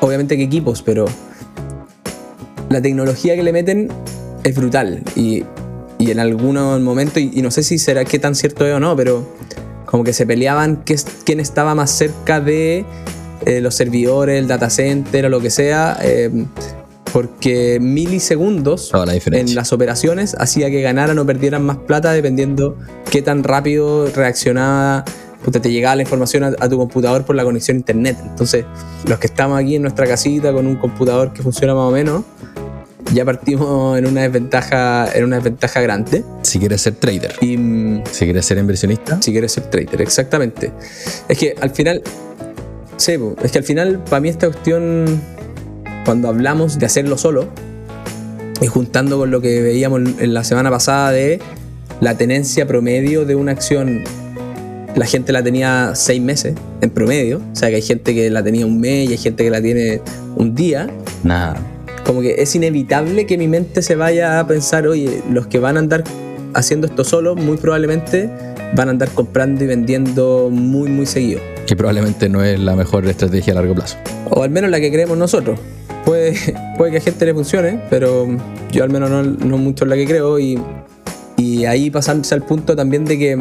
[0.00, 1.06] Obviamente que equipos, pero.
[2.70, 3.88] La tecnología que le meten
[4.42, 5.02] es brutal.
[5.16, 5.44] Y,
[5.98, 8.80] y en algunos momentos, y, y no sé si será qué tan cierto es o
[8.80, 9.26] no, pero
[9.86, 12.84] como que se peleaban qué quién estaba más cerca de
[13.46, 15.98] eh, los servidores, el data center o lo que sea.
[16.02, 16.30] eh,
[17.14, 22.76] porque milisegundos la en las operaciones hacía que ganaran o perdieran más plata dependiendo
[23.08, 25.04] qué tan rápido reaccionaba,
[25.44, 28.16] puta, te llegaba la información a, a tu computador por la conexión a internet.
[28.24, 28.64] Entonces,
[29.06, 32.24] los que estamos aquí en nuestra casita con un computador que funciona más o menos,
[33.12, 36.24] ya partimos en una desventaja, en una desventaja grande.
[36.42, 40.72] Si quieres ser trader, Y mm, si quieres ser inversionista, si quieres ser trader, exactamente.
[41.28, 42.02] Es que al final,
[42.96, 45.20] sí, es que al final, para mí esta cuestión,
[46.04, 47.48] cuando hablamos de hacerlo solo,
[48.60, 51.40] y juntando con lo que veíamos en la semana pasada de
[52.00, 54.02] la tenencia promedio de una acción,
[54.96, 58.42] la gente la tenía seis meses en promedio, o sea que hay gente que la
[58.42, 60.00] tenía un mes y hay gente que la tiene
[60.36, 60.88] un día,
[61.22, 61.56] nada.
[62.04, 65.76] como que es inevitable que mi mente se vaya a pensar, oye, los que van
[65.76, 66.04] a andar
[66.54, 68.30] haciendo esto solo, muy probablemente
[68.74, 71.40] van a andar comprando y vendiendo muy, muy seguido.
[71.66, 73.96] Que probablemente no es la mejor estrategia a largo plazo.
[74.30, 75.58] O al menos la que creemos nosotros.
[76.04, 76.34] Puede,
[76.78, 78.26] puede que a gente le funcione, pero
[78.70, 80.38] yo al menos no, no mucho es la que creo.
[80.38, 80.60] Y,
[81.36, 83.38] y ahí pasándose al punto también de que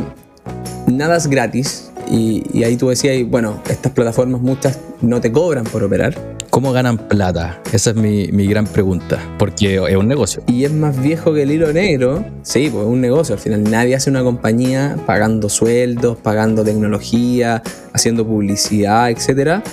[0.87, 1.89] nada es gratis.
[2.11, 6.15] Y, y ahí tú decías, y bueno, estas plataformas muchas no te cobran por operar.
[6.49, 7.59] ¿Cómo ganan plata?
[7.71, 9.17] Esa es mi, mi gran pregunta.
[9.39, 10.43] Porque es un negocio.
[10.45, 12.23] Y es más viejo que el hilo negro.
[12.43, 13.33] Sí, pues es un negocio.
[13.33, 19.63] Al final nadie hace una compañía pagando sueldos, pagando tecnología, haciendo publicidad, etcétera,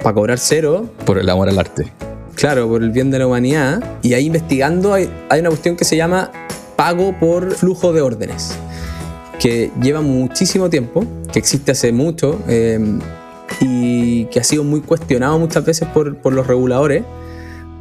[0.00, 0.88] para cobrar cero.
[1.04, 1.92] Por el amor al arte.
[2.36, 3.82] Claro, por el bien de la humanidad.
[4.02, 6.30] Y ahí investigando hay, hay una cuestión que se llama
[6.76, 8.56] pago por flujo de órdenes.
[9.38, 12.40] Que lleva muchísimo tiempo, que existe hace mucho.
[12.48, 12.78] eh,
[13.60, 17.02] y que ha sido muy cuestionado muchas veces por, por los reguladores.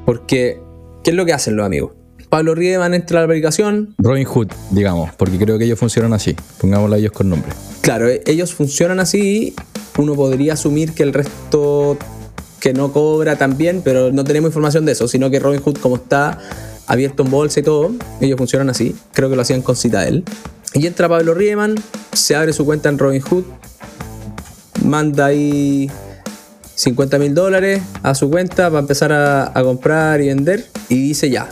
[0.06, 0.60] Porque,
[1.04, 1.92] ¿qué es lo que hacen los amigos?
[2.30, 3.94] Pablo Riedemann entra a la aplicación.
[3.98, 6.36] Robin Hood, digamos, porque creo que ellos funcionan así.
[6.60, 7.52] Pongámoslo a ellos con nombre.
[7.82, 9.54] Claro, e- ellos funcionan así.
[9.98, 11.98] Uno podría asumir que el resto
[12.60, 15.96] que no cobra también, pero no tenemos información de eso, sino que Robin Hood, como
[15.98, 16.40] está
[16.88, 17.92] abierto en bolsa y todo,
[18.22, 18.96] ellos funcionan así.
[19.14, 20.24] Creo que lo hacían con Citadel.
[20.74, 21.76] Y entra Pablo Riemann,
[22.14, 23.46] se abre su cuenta en Robin Hood,
[24.84, 25.90] manda ahí
[26.76, 31.30] 50 mil dólares a su cuenta para empezar a, a comprar y vender y dice
[31.30, 31.48] ya,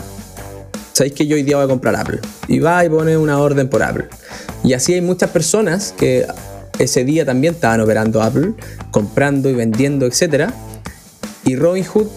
[0.94, 2.20] sabéis que yo hoy día voy a comprar Apple.
[2.48, 4.06] Y va y pone una orden por Apple.
[4.64, 6.26] Y así hay muchas personas que
[6.80, 8.54] ese día también estaban operando Apple,
[8.92, 10.50] comprando y vendiendo, etc.
[11.44, 12.08] Y Robinhood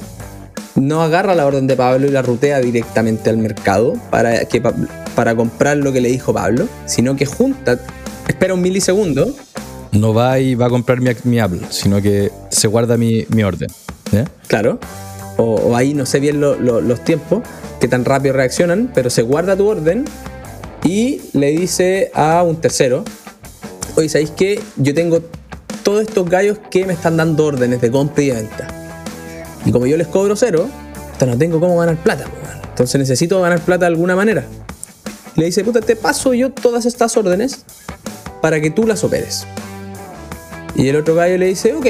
[0.76, 4.62] no agarra la orden de Pablo y la rutea directamente al mercado para, que,
[5.18, 7.76] para comprar lo que le dijo Pablo, sino que junta,
[8.28, 9.34] espera un milisegundo,
[9.90, 13.42] No va y va a comprar mi, mi Apple, sino que se guarda mi, mi
[13.42, 13.68] orden.
[14.46, 14.78] claro,
[15.36, 17.42] o, o ahí no sé bien lo- lo- los tiempos,
[17.80, 20.04] que tan rápido reaccionan, pero se guarda tu orden
[20.84, 23.02] Y le dice a un tercero,
[23.96, 24.60] oye, ¿sabéis qué?
[24.76, 25.18] Yo tengo
[25.82, 28.68] todos estos gallos que me están dando órdenes de compra y de venta.
[29.66, 30.68] Y como yo les cobro cero,
[31.12, 32.26] puta, no tengo cómo ganar plata.
[32.70, 34.44] Entonces necesito ganar plata de alguna manera.
[35.38, 37.64] Le dice, puta, te paso yo todas estas órdenes
[38.42, 39.46] para que tú las operes.
[40.74, 41.86] Y el otro gallo le dice, ok,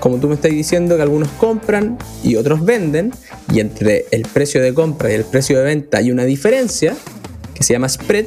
[0.00, 3.12] como tú me estás diciendo que algunos compran y otros venden,
[3.52, 6.96] y entre el precio de compra y el precio de venta hay una diferencia
[7.52, 8.24] que se llama spread,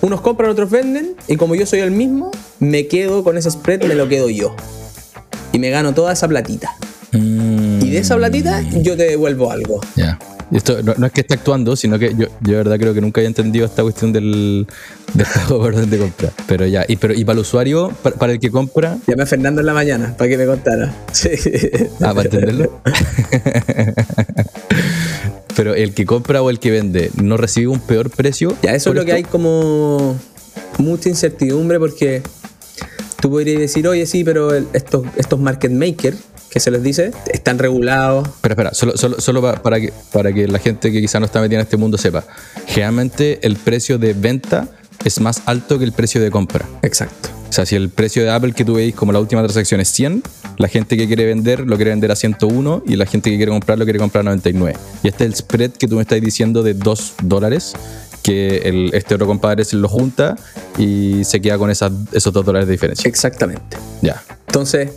[0.00, 3.84] unos compran, otros venden, y como yo soy el mismo, me quedo con ese spread,
[3.84, 4.56] me lo quedo yo.
[5.52, 6.74] Y me gano toda esa platita.
[7.12, 9.80] Y de esa platita yo te devuelvo algo.
[9.94, 10.18] Ya.
[10.52, 13.00] Esto no, no es que esté actuando, sino que yo, yo de verdad creo que
[13.00, 14.66] nunca había entendido esta cuestión del,
[15.14, 16.30] del pago por orden de compra.
[16.46, 19.26] Pero ya, y, pero, y para el usuario, para, para el que compra, Llamé a
[19.26, 20.94] Fernando en la mañana para que me contara.
[21.12, 21.30] Sí.
[22.00, 22.80] ah, para entenderlo.
[25.56, 28.56] pero el que compra o el que vende, ¿no recibe un peor precio?
[28.62, 30.18] Ya, eso es lo que hay como
[30.78, 32.22] mucha incertidumbre porque
[33.20, 36.18] tú podrías decir, oye, sí, pero estos, estos market makers,
[36.54, 38.26] que se les dice, están regulados.
[38.28, 41.26] Espera, espera, solo, solo, solo pa- para, que, para que la gente que quizá no
[41.26, 42.24] está metida en este mundo sepa.
[42.66, 44.68] Generalmente el precio de venta
[45.04, 46.64] es más alto que el precio de compra.
[46.82, 47.28] Exacto.
[47.48, 49.88] O sea, si el precio de Apple que tú veis como la última transacción es
[49.88, 50.22] 100,
[50.58, 53.52] la gente que quiere vender lo quiere vender a 101 y la gente que quiere
[53.52, 54.76] comprar lo quiere comprar a 99.
[55.02, 57.74] Y este es el spread que tú me estás diciendo de 2 dólares,
[58.22, 60.36] que el, este otro compadre se lo junta
[60.78, 63.08] y se queda con esas, esos 2 dólares de diferencia.
[63.08, 63.76] Exactamente.
[64.02, 64.22] Ya.
[64.46, 64.90] Entonces,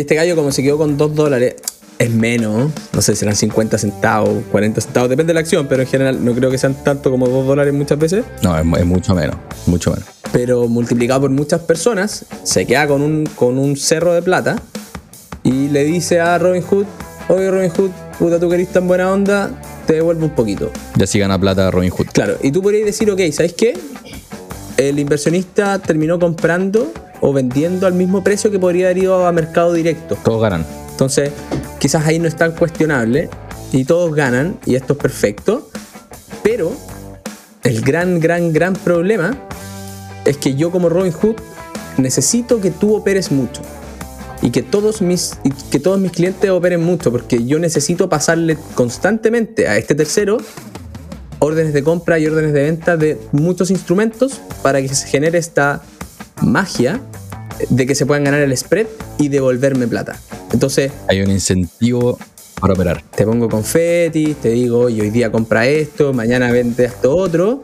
[0.00, 1.56] y este gallo como se quedó con 2 dólares,
[1.98, 5.88] es menos, no sé, serán 50 centavos, 40 centavos, depende de la acción, pero en
[5.88, 9.14] general no creo que sean tanto como 2 dólares muchas veces, No, es, es mucho
[9.14, 9.36] menos,
[9.66, 10.06] mucho menos.
[10.32, 14.56] pero multiplicado por muchas personas, se queda con un, con un cerro de plata
[15.42, 16.86] y le dice a Robin Hood,
[17.28, 19.50] oye Robin Hood, puta tú que eres tan buena onda,
[19.86, 20.70] te devuelvo un poquito.
[20.98, 22.06] Y así gana plata Robin Hood.
[22.14, 23.78] Claro, y tú podrías decir, ok, ¿sabes qué?
[24.78, 29.72] El inversionista terminó comprando o vendiendo al mismo precio que podría haber ido a mercado
[29.72, 30.16] directo.
[30.24, 30.64] Todos ganan.
[30.90, 31.30] Entonces,
[31.78, 33.30] quizás ahí no es tan cuestionable
[33.72, 35.68] y todos ganan y esto es perfecto.
[36.42, 36.72] Pero
[37.62, 39.36] el gran, gran, gran problema
[40.24, 41.36] es que yo como Robin Hood
[41.98, 43.62] necesito que tú operes mucho
[44.42, 48.56] y que todos mis y que todos mis clientes operen mucho porque yo necesito pasarle
[48.74, 50.38] constantemente a este tercero
[51.40, 55.82] órdenes de compra y órdenes de venta de muchos instrumentos para que se genere esta
[56.42, 57.00] magia
[57.68, 58.86] de que se puedan ganar el spread
[59.18, 60.18] y devolverme plata.
[60.52, 62.18] Entonces, Hay un incentivo
[62.60, 63.02] para operar.
[63.14, 67.62] te pongo confeti, te digo, hoy día compra esto, mañana vende esto otro.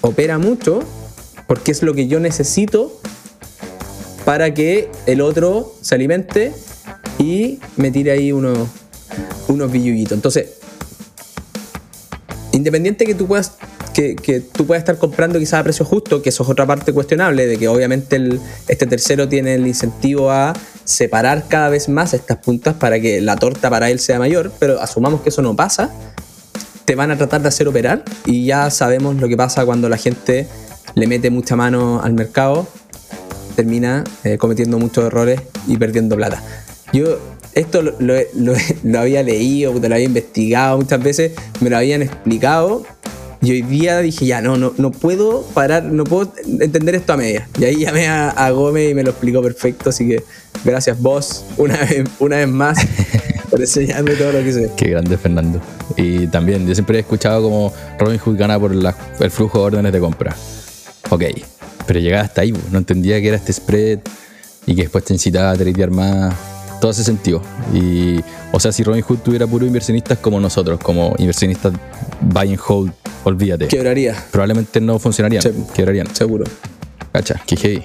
[0.00, 0.80] Opera mucho
[1.46, 3.00] porque es lo que yo necesito
[4.24, 6.52] para que el otro se alimente
[7.18, 8.68] y me tire ahí unos,
[9.48, 10.12] unos billullitos.
[10.12, 10.54] Entonces,
[12.52, 13.52] independiente que tú puedas
[13.94, 17.46] que, tú puedas estar comprando quizás a precio justo, que eso es otra parte cuestionable,
[17.46, 20.52] de que obviamente el- este tercero tiene el incentivo a
[20.84, 24.80] separar cada vez más estas puntas para que la torta para él sea mayor, pero
[24.80, 25.90] asumamos que eso no pasa,
[26.84, 29.96] te van a tratar de hacer operar y ya sabemos lo que pasa cuando la
[29.96, 30.48] gente
[30.94, 32.66] le mete mucha mano al mercado,
[33.56, 36.42] termina eh, cometiendo muchos errores y perdiendo plata.
[36.92, 37.18] Yo
[37.54, 42.02] esto lo, lo- lo- lo había leído, lo había investigado muchas veces, me lo habían
[42.02, 42.84] explicado
[43.42, 47.16] y hoy día dije, ya, no, no, no puedo parar, no puedo entender esto a
[47.16, 47.48] medias.
[47.58, 50.22] Y ahí llamé a, a Gómez y me lo explicó perfecto, así que
[50.64, 52.78] gracias vos una vez, una vez más
[53.50, 54.70] por enseñarme todo lo que sé.
[54.76, 55.60] Qué grande Fernando.
[55.96, 59.64] Y también, yo siempre he escuchado como Robin Hood gana por la- el flujo de
[59.64, 60.36] órdenes de compra.
[61.08, 61.24] Ok,
[61.86, 63.98] pero llegaba hasta ahí, no entendía que era este spread
[64.66, 66.34] y que después te incitaba a tradear más.
[66.80, 67.42] Todo ese sentido.
[67.74, 68.20] Y,
[68.52, 71.74] o sea, si Robin Hood tuviera puros inversionistas como nosotros, como inversionistas
[72.22, 72.90] buy and hold,
[73.24, 73.68] olvídate.
[73.68, 75.50] Quebraría, Probablemente no funcionarían, Sí.
[75.74, 76.14] quebrarían.
[76.14, 76.44] seguro.
[77.12, 77.82] Cacha, heavy.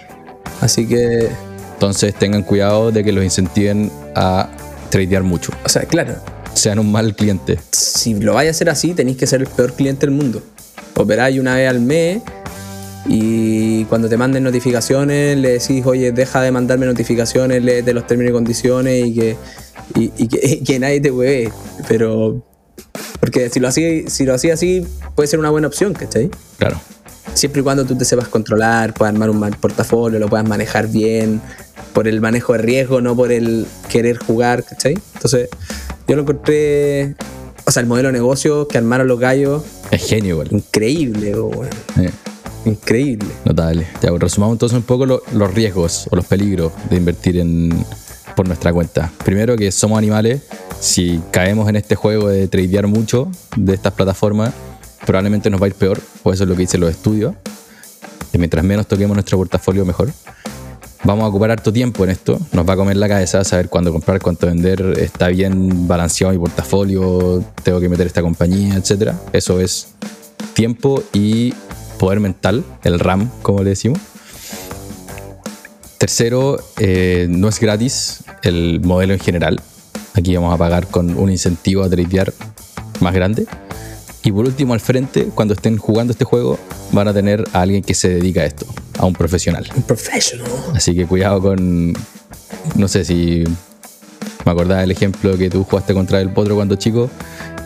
[0.61, 1.29] Así que,
[1.73, 4.49] Entonces tengan cuidado de que los incentiven a
[4.89, 5.51] tradear mucho.
[5.65, 6.15] o sea, claro,
[6.53, 7.59] Sean un mal cliente.
[7.71, 10.41] si lo vais a hacer así, tenéis que ser el peor cliente del mundo.
[10.95, 12.21] Operáis una vez al mes
[13.07, 18.29] y cuando te manden notificaciones le decís, oye, deja de mandarme notificaciones, léete los términos
[18.31, 19.35] y condiciones y que,
[19.95, 21.51] y, y que, que nadie te hueve.
[21.87, 22.41] Pero,
[23.25, 24.85] porque si lo hacía si lo hacía así,
[25.15, 26.29] puede ser una buena opción, ¿cachai?
[26.57, 26.79] Claro.
[27.33, 31.41] Siempre y cuando tú te sepas controlar, puedas armar un portafolio, lo puedas manejar bien,
[31.93, 34.97] por el manejo de riesgo, no por el querer jugar, ¿cachai?
[35.15, 35.49] Entonces,
[36.07, 37.15] yo lo encontré.
[37.67, 40.49] O sea, el modelo de negocio que armaron los gallos, Es genio igual.
[40.51, 41.67] increíble, weón.
[41.99, 42.11] Eh.
[42.65, 43.27] Increíble.
[43.43, 43.88] Notable.
[44.01, 47.85] Ya, pues, resumamos entonces un poco lo- los riesgos o los peligros de invertir en,
[48.35, 49.11] por nuestra cuenta.
[49.23, 50.41] Primero que somos animales,
[50.79, 54.53] si caemos en este juego de tradear mucho de estas plataformas,
[55.05, 57.33] probablemente nos va a ir peor, o eso es lo que dicen los estudios.
[58.33, 60.11] Y mientras menos toquemos nuestro portafolio, mejor.
[61.03, 63.91] Vamos a ocupar harto tiempo en esto, nos va a comer la cabeza saber cuándo
[63.91, 69.11] comprar, cuánto vender, está bien balanceado mi portafolio, tengo que meter esta compañía, etc.
[69.31, 69.89] Eso es
[70.55, 71.53] tiempo y
[71.99, 73.99] poder mental, el RAM, como le decimos.
[75.99, 79.61] Tercero, eh, no es gratis el modelo en general.
[80.15, 82.34] Aquí vamos a pagar con un incentivo a tradear
[83.01, 83.45] más grande.
[84.23, 86.58] Y por último, al frente, cuando estén jugando este juego,
[86.91, 88.65] van a tener a alguien que se dedica a esto,
[88.97, 89.67] a un profesional.
[89.75, 90.47] Un professional.
[90.73, 91.93] Así que cuidado con.
[92.75, 93.43] No sé si.
[94.45, 97.10] Me acordaba del ejemplo que tú jugaste contra el Potro cuando chico.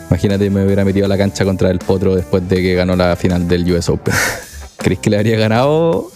[0.08, 3.14] Imagínate, me hubiera metido a la cancha contra el Potro después de que ganó la
[3.16, 4.14] final del US Open.
[4.76, 6.10] ¿Crees que le habría ganado?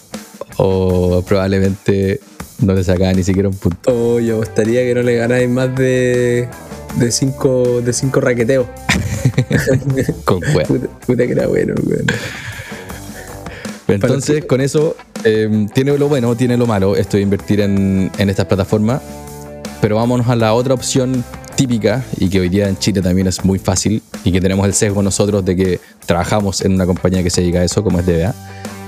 [0.57, 2.21] O probablemente
[2.65, 3.91] no le sacaba ni siquiera un punto.
[3.93, 6.49] Oh, yo gustaría que no le ganáis más de.
[6.97, 8.67] de cinco, de cinco raqueteos.
[10.25, 10.69] Con cueva.
[10.69, 12.07] Puta, puta que era bueno, weón.
[13.87, 18.31] Entonces, con eso, eh, tiene lo bueno, tiene lo malo, esto de invertir en, en
[18.31, 19.03] estas plataformas.
[19.81, 21.23] Pero vámonos a la otra opción
[21.55, 24.75] típica y que hoy día en Chile también es muy fácil y que tenemos el
[24.75, 28.07] sesgo nosotros de que trabajamos en una compañía que se dedica a eso, como es
[28.07, 28.35] DBA,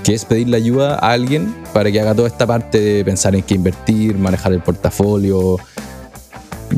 [0.07, 3.43] que es pedirle ayuda a alguien para que haga toda esta parte de pensar en
[3.43, 5.57] qué invertir, manejar el portafolio,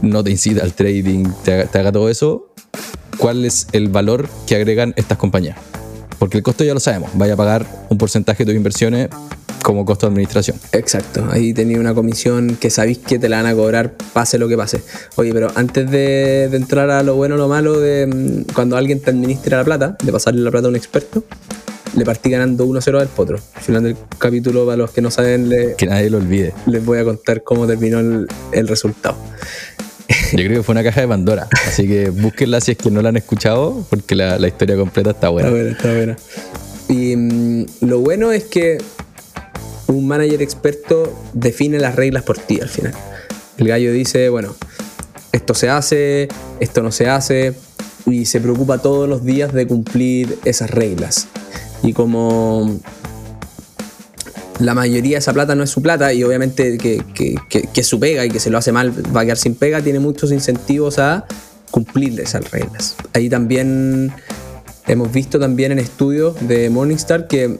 [0.02, 2.48] no te incita al trading, te haga, todo eso.
[3.20, 5.60] ¿Cuál es el valor que agregan estas compañías?
[6.18, 9.10] Porque el costo ya lo sabemos, vaya a pagar un porcentaje de tus inversiones
[9.62, 10.58] como costo de administración.
[10.72, 14.48] Exacto, ahí tenía una comisión que sabéis que te la van a cobrar pase lo
[14.48, 14.82] que pase.
[15.18, 18.76] Oye, pero antes de, de entrar a lo bueno o lo malo de mm, cuando
[18.76, 21.24] alguien te administra la plata, de pasarle la plata a un experto,
[21.96, 23.40] le partí ganando 1-0 al potro.
[23.56, 26.54] Al final del capítulo, para los que no saben, le- Que nadie lo olvide.
[26.66, 29.18] les voy a contar cómo terminó el, el resultado.
[30.32, 31.48] Yo creo que fue una caja de Pandora.
[31.68, 35.12] Así que búsquenla si es que no la han escuchado, porque la, la historia completa
[35.12, 35.50] está buena.
[35.50, 36.18] Está buena, está buena.
[36.88, 38.78] Y mm, lo bueno es que
[39.88, 42.94] un manager experto define las reglas por ti al final.
[43.58, 44.56] El gallo dice, bueno,
[45.32, 46.28] esto se hace,
[46.60, 47.54] esto no se hace,
[48.06, 51.28] y se preocupa todos los días de cumplir esas reglas.
[51.84, 52.80] Y como
[54.60, 57.84] la mayoría de esa plata no es su plata y obviamente que, que, que, que
[57.84, 60.32] su pega y que se lo hace mal va a quedar sin pega, tiene muchos
[60.34, 61.26] incentivos a
[61.72, 62.96] cumplir esas reglas.
[63.14, 64.12] Ahí también
[64.88, 67.60] hemos visto también en estudios de Morningstar que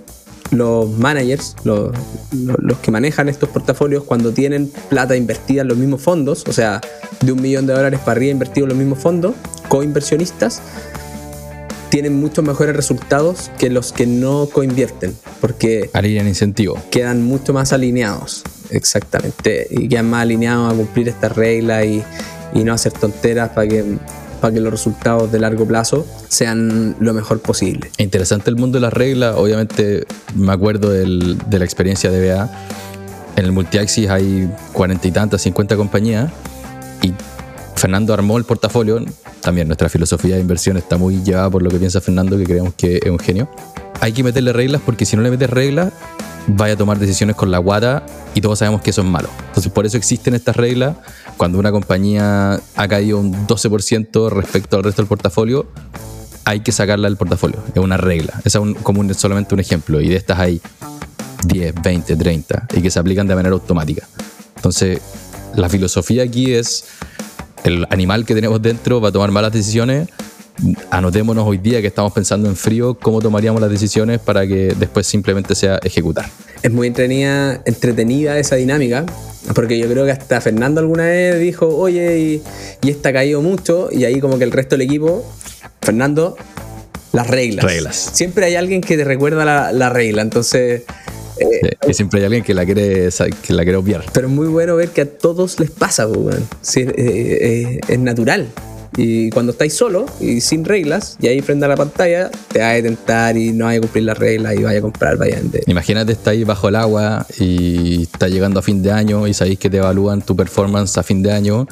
[0.52, 1.92] los managers, los-
[2.34, 6.82] los que manejan estos portafolios, cuando tienen plata invertida en los mismos fondos, o sea,
[7.22, 9.36] de un millón de dólares para arriba invertido en los mismos fondos,
[9.68, 10.60] coinversionistas,
[11.90, 16.78] tienen muchos mejores resultados que los que no coinvierten, porque Alinean incentivo.
[16.92, 22.04] quedan mucho más alineados, exactamente, y quedan más alineados a cumplir estas reglas y,
[22.54, 23.84] y no hacer tonteras para que,
[24.42, 27.90] para que los resultados de largo plazo sean lo mejor posible.
[27.98, 29.36] Interesante el mundo de las reglas.
[29.38, 32.50] Obviamente me acuerdo del- de la experiencia de BA.
[33.36, 36.30] En el Multiaxis hay cuarenta y tantas, 50 compañías.
[37.02, 37.14] Y
[37.80, 39.00] Fernando armó el portafolio.
[39.42, 42.74] También nuestra filosofía de inversión está muy llevada por lo que piensa Fernando, que creemos
[42.76, 43.50] que es un genio.
[44.02, 45.94] Hay que meterle reglas porque si no le metes reglas,
[46.48, 49.30] vaya a tomar decisiones con la guata y todos sabemos que eso es malo.
[49.48, 50.98] Entonces por eso existen estas reglas.
[51.38, 55.66] Cuando una compañía ha caído un 12% respecto al resto del portafolio,
[56.44, 57.60] hay que sacarla del portafolio.
[57.74, 58.34] Es una regla.
[58.44, 60.02] Es un- como solamente un ejemplo.
[60.02, 60.62] Y de estas hay
[61.46, 64.06] 10, 20, 30 y que se aplican de manera automática.
[64.58, 65.00] Entonces,
[65.56, 66.84] la filosofía aquí es
[67.64, 70.08] el animal que tenemos dentro va a tomar malas decisiones.
[70.92, 75.08] Anotémonos hoy día que estamos pensando en frío cómo tomaríamos las decisiones para que después
[75.08, 76.30] simplemente sea ejecutar.
[76.62, 79.06] Es muy entretenida, entretenida esa dinámica,
[79.56, 82.44] porque yo creo que hasta Fernando alguna vez dijo, oye, y,
[82.82, 85.26] y esta ha caído mucho, y ahí como que el resto del equipo,
[85.82, 86.36] Fernando,
[87.14, 87.64] las reglas.
[87.64, 88.12] Reglas.
[88.14, 90.84] Siempre hay alguien que te recuerda la, la regla, entonces...
[91.40, 93.10] eh, Eh, Y siempre hay alguien que la quiere,
[93.42, 94.04] que la quiere obviar.
[94.14, 96.46] Pero es muy bueno ver que a todos les pasa, weón.
[96.62, 98.48] Sí, eh, eh, es natural.
[98.98, 102.80] Y cuando estáis solo y sin reglas, y ahí frente a la pantalla, te vas
[102.80, 105.40] a tentar y no vas a cumplir las reglas y vaya a comprar, vaya.
[105.68, 109.60] Imagínate, está ahí bajo el agua y está llegando a fin de año y sabéis
[109.60, 111.68] que te evalúan tu performance a fin de año.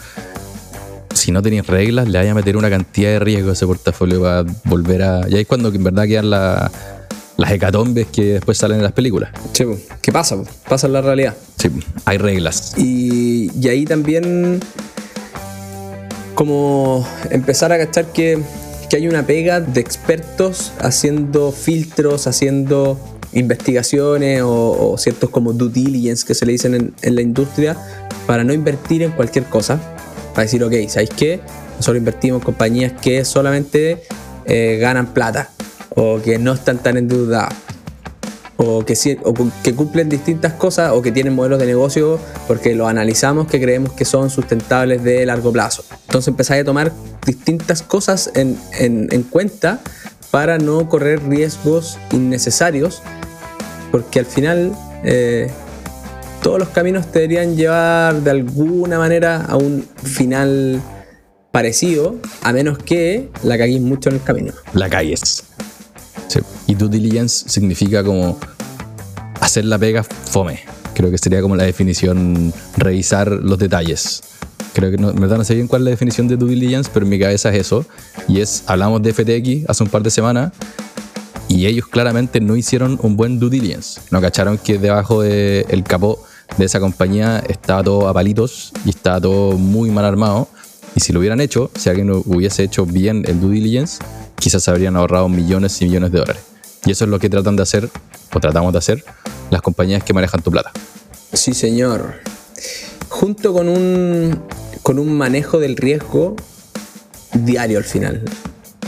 [1.14, 4.22] Si no tenéis reglas, le vais a meter una cantidad de riesgo a ese portafolio
[4.22, 5.22] para volver a.
[5.28, 6.72] Y ahí es cuando en verdad quedan la-
[7.38, 9.32] las hecatombes que después salen en las películas.
[9.56, 10.38] Pues, ¿qué pasa?
[10.68, 11.36] Pasa en la realidad.
[11.58, 11.70] Sí,
[12.06, 12.74] hay reglas.
[12.78, 14.60] Y, y ahí también
[16.34, 18.40] como empezar a cachar que,
[18.90, 23.00] que hay una pega de expertos haciendo filtros, haciendo
[23.34, 27.78] investigaciones o, o ciertos como due diligence que se le dicen en, en la industria
[28.26, 29.80] para no invertir en cualquier cosa.
[30.34, 31.40] Para decir, ok, ¿sabéis qué?
[31.78, 34.04] Nosotros invertimos en compañías que solamente
[34.46, 35.50] eh, ganan plata
[35.98, 36.96] o que no están tan
[38.58, 39.34] o que, o
[39.64, 43.94] que cumplen distintas cosas o que tienen modelos de negocio porque lo analizamos que creemos
[43.94, 45.84] que son sustentables de largo plazo.
[46.06, 46.92] Entonces empezáis a tomar
[47.26, 49.80] distintas cosas en, en, cuenta
[50.32, 53.02] para no correr riesgos innecesarios
[53.92, 54.74] porque al final
[55.04, 55.50] eh,
[56.44, 60.82] todos los caminos te deberían llevar de alguna manera a un final
[61.52, 64.54] parecido, a menos que la caguéis mucho en el camino.
[64.74, 65.44] La calles.
[66.68, 68.38] Y due diligence significa como
[69.40, 70.62] hacer la pega fome.
[70.94, 74.24] Creo que sería como la definición, revisar los detalles.
[74.74, 77.06] Creo que no, me no sé bien cuál es la definición de due diligence, pero
[77.06, 77.86] en mi cabeza es eso.
[78.28, 80.52] Y es, hablamos de FTX hace un par de semanas
[81.48, 84.02] y ellos claramente no hicieron un buen due diligence.
[84.12, 86.24] No cacharon que debajo del capó
[86.58, 90.50] de esa compañía estaba todo a palitos y estaba todo muy mal armado.
[90.98, 94.00] Y si lo hubieran hecho, si alguien hubiese hecho bien el due diligence,
[94.34, 96.42] quizás habrían ahorrado millones y millones de dólares.
[96.88, 97.88] Y eso es lo que tratan de hacer,
[98.34, 99.06] o tratamos de hacer,
[99.52, 100.72] las compañías que manejan tu plata.
[101.32, 102.16] Sí, señor.
[103.10, 104.42] Junto con un,
[104.82, 106.36] con un manejo del riesgo
[107.32, 108.24] diario al final.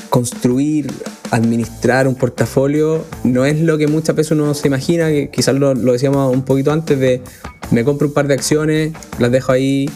[0.09, 0.91] Construir,
[1.29, 5.75] administrar un portafolio no es lo que muchas veces uno se imagina, que quizás lo
[5.75, 7.21] decíamos un poquito antes de
[7.69, 9.87] me compro un par de acciones, las dejo ahí,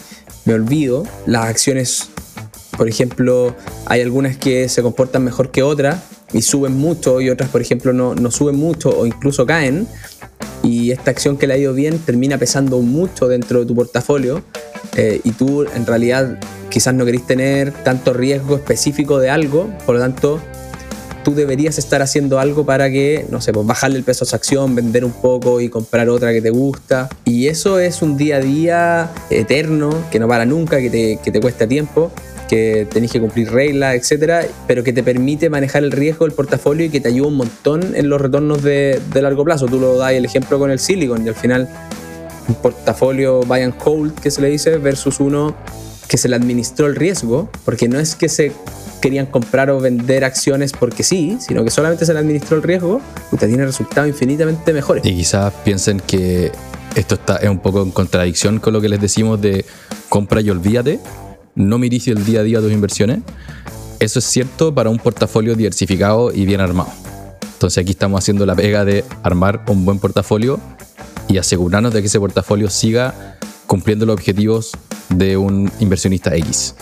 [0.46, 1.04] me olvido.
[1.26, 2.10] Las acciones
[2.78, 6.02] por ejemplo, hay algunas que se comportan mejor que otras
[6.34, 9.88] y suben mucho y otras, por ejemplo, no, no suben mucho o incluso caen.
[10.64, 14.42] Y esta acción que le ha ido bien termina pesando mucho dentro de tu portafolio
[14.96, 16.40] eh, y tú en realidad
[16.70, 20.42] quizás no querés tener tanto riesgo específico de algo, por lo tanto
[21.24, 24.36] tú deberías estar haciendo algo para que, no sé, pues bajarle el peso a esa
[24.36, 27.10] acción, vender un poco y comprar otra que te gusta.
[27.26, 31.68] Y eso es un día a día eterno, que no para nunca, que te, cuesta
[31.68, 32.12] tiempo
[32.48, 36.86] que tenés que cumplir reglas, etcétera, pero que te permite manejar el riesgo del portafolio
[36.86, 39.66] y que te ayuda un montón en los retornos de, largo plazo.
[39.66, 41.68] Tú lo das el ejemplo con el Silicon y al final
[42.48, 45.56] un portafolio buy and hold que se le dice versus uno
[46.08, 48.52] que se le administró el riesgo, porque no es que se
[49.04, 53.02] querían comprar o vender acciones porque sí, sino que solamente se le administró el riesgo,
[53.38, 55.06] te tiene resultados infinitamente mejores.
[55.06, 56.54] Y quizás piensen que
[56.96, 59.66] esto está, es un poco en contradicción con lo que les decimos de
[60.08, 61.02] compra y olvídate,
[61.54, 63.20] no mirice el día a día tus inversiones.
[64.00, 66.90] Eso es cierto para un portafolio diversificado y bien armado.
[67.42, 70.62] Entonces aquí estamos haciendo la pega de armar un buen portafolio
[71.28, 73.38] y asegurarnos de que ese portafolio siga
[73.68, 74.72] cumpliendo los objetivos
[75.10, 76.76] de un inversionista X.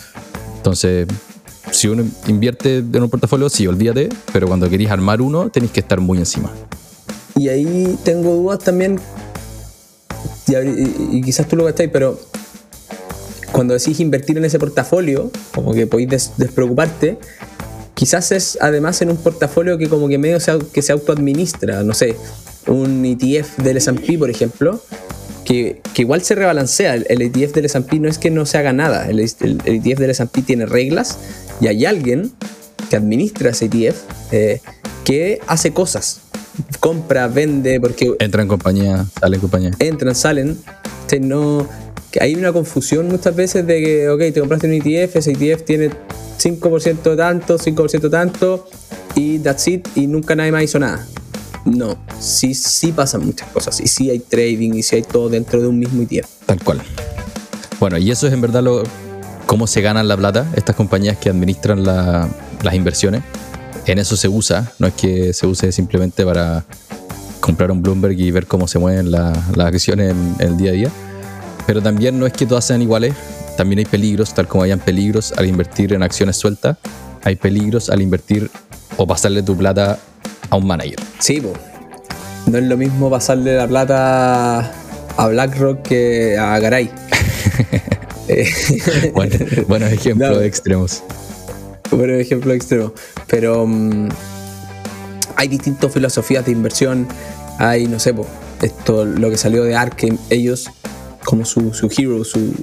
[0.58, 1.08] Entonces,
[1.70, 5.82] si uno invierte en un portafolio, sí, olvídate, pero cuando queréis armar uno, tenéis que
[5.82, 6.52] estar muy encima.
[7.36, 9.00] Y ahí tengo dudas también,
[10.48, 12.20] y, quizás tú lo gastáis, pero
[13.52, 17.20] cuando decís invertir en ese portafolio, como que podéis despreocuparte,
[17.94, 21.94] quizás es además en un portafolio que como que medio se, que se autoadministra, no
[21.94, 22.16] sé,
[22.68, 24.82] un ETF del S&P, por ejemplo,
[25.52, 26.96] que, igual se rebalancea.
[26.96, 30.42] El, ETF del S&P no es que no se haga nada, el, ETF del S&P
[30.42, 31.18] tiene reglas
[31.60, 32.32] y hay alguien
[32.90, 33.98] que administra ese ETF
[34.32, 34.62] eh,
[35.04, 36.22] que hace cosas.
[36.80, 38.14] Compra, vende, porque...
[38.20, 39.72] Entra en compañía, sale en compañía.
[39.80, 40.58] Entran, salen.
[41.22, 41.68] no,
[42.12, 45.64] que hay una confusión muchas veces de que, ok, te compraste un ETF, ese ETF
[45.64, 45.90] tiene
[46.40, 48.68] 5% tanto, 5% tanto,
[49.16, 51.08] y that's it, y nunca nadie más hizo nada.
[51.66, 55.62] No, sí, sí pasan muchas cosas, y sí hay trading, y sí hay todo dentro
[55.62, 56.28] de un mismo ETF.
[56.46, 56.82] Tal cual.
[57.80, 58.84] Bueno, y eso es en verdad lo,
[59.46, 63.24] cómo se ganan la plata estas compañías que administran las inversiones.
[63.86, 66.66] En eso se usa, no es que se use simplemente para
[67.40, 70.92] comprar un Bloomberg y ver cómo se mueven las acciones en el día a día
[71.66, 73.14] pero también no es que todas sean iguales,
[73.58, 76.78] también hay peligros, tal como hayan peligros al invertir en acciones sueltas,
[77.24, 78.50] hay peligros al invertir
[78.98, 80.00] o pasarle tu plata
[80.52, 81.00] a un manager.
[81.20, 81.42] Sí,
[82.48, 84.72] no es lo mismo pasarle la plata
[85.18, 86.92] a BlackRock que a Garay.
[88.28, 88.50] Eh,
[89.14, 89.36] bueno,
[89.68, 91.04] buenos ejemplos extremos.
[91.90, 92.94] Buenos ejemplos extremos.
[93.28, 94.08] Pero mm,
[95.36, 97.10] hay distintas filosofías de inversión.
[97.58, 98.14] Hay, no sé,
[98.62, 100.70] esto, lo que salió de ARK, ellos
[101.26, 102.54] como su, su hero, su,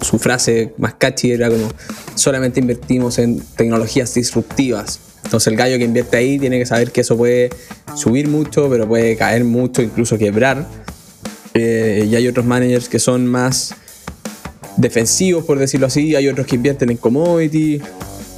[0.00, 1.68] su frase más catchy era como
[2.16, 4.98] solamente invertimos en tecnologías disruptivas.
[5.24, 7.50] Entonces el gallo que invierte ahí tiene que saber que eso puede
[7.94, 10.66] subir mucho, pero puede caer mucho, incluso quebrar.
[11.54, 13.74] Eh, y hay otros managers que son más
[14.76, 16.14] defensivos, por decirlo así.
[16.16, 17.80] Hay otros que invierten en commodity.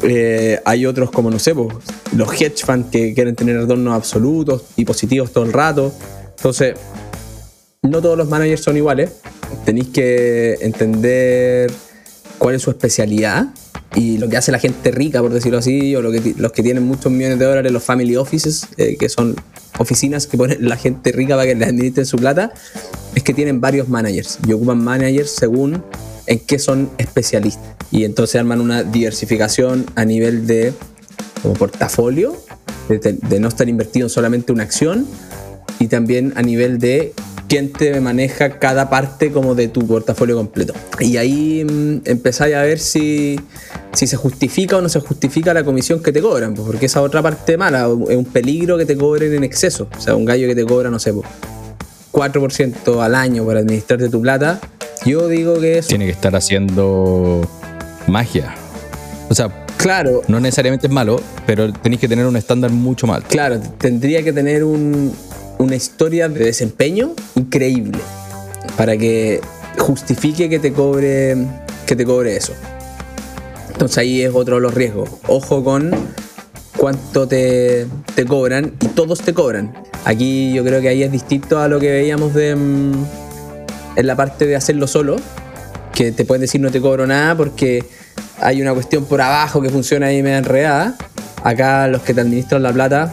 [0.02, 4.84] Eh, hay otros como, no sé, los hedge funds que quieren tener retornos absolutos y
[4.84, 5.92] positivos todo el rato.
[6.36, 6.74] Entonces,
[7.82, 9.10] no todos los managers son iguales
[9.64, 11.72] tenéis que entender
[12.38, 13.48] cuál es su especialidad
[13.96, 16.62] Y lo que hace la gente rica, por decirlo así, o lo que, los que
[16.62, 19.36] tienen muchos millones de dólares, los family offices, eh, que son
[19.78, 22.52] oficinas que ponen la gente rica para que les administren su plata,
[23.14, 25.82] es que tienen varios managers y ocupan managers según
[26.26, 27.64] en qué son especialistas.
[27.90, 30.72] Y entonces arman una diversificación a nivel de
[31.42, 32.36] como portafolio,
[32.88, 35.06] de, de no estar invertido en solamente una acción,
[35.78, 37.12] y también a nivel de
[37.54, 40.74] quién te maneja cada parte como de tu portafolio completo.
[40.98, 43.38] Y ahí mm, empezáis a ver si,
[43.92, 47.00] si se justifica o no se justifica la comisión que te cobran, pues, porque esa
[47.00, 49.86] otra parte mala es un peligro que te cobren en exceso.
[49.96, 51.24] O sea, un gallo que te cobra, no sé, pues,
[52.10, 54.60] 4% al año para administrarte tu plata,
[55.06, 55.88] yo digo que eso...
[55.90, 57.48] Tiene que estar haciendo
[58.08, 58.52] magia.
[59.30, 63.18] O sea, Claro, no necesariamente es malo, pero tenéis que tener un estándar mucho más
[63.18, 63.28] alto.
[63.28, 65.12] claro, tendría que tener un-
[65.64, 67.98] una historia de desempeño increíble
[68.76, 69.40] para que
[69.78, 71.36] justifique que te cobre
[71.86, 72.52] que te cobre eso.
[73.72, 75.10] Entonces ahí es otro de los riesgos.
[75.26, 75.90] Ojo con
[76.76, 79.74] cuánto te, te cobran y todos te cobran.
[80.04, 82.92] Aquí yo creo que ahí es distinto a lo que veíamos de mm,
[83.96, 85.16] en la parte de hacerlo solo,
[85.94, 87.84] que te pueden decir no te cobro nada porque
[88.40, 90.94] hay una cuestión por abajo que funciona ahí media enredada.
[91.42, 93.12] Acá los que te administran la plata,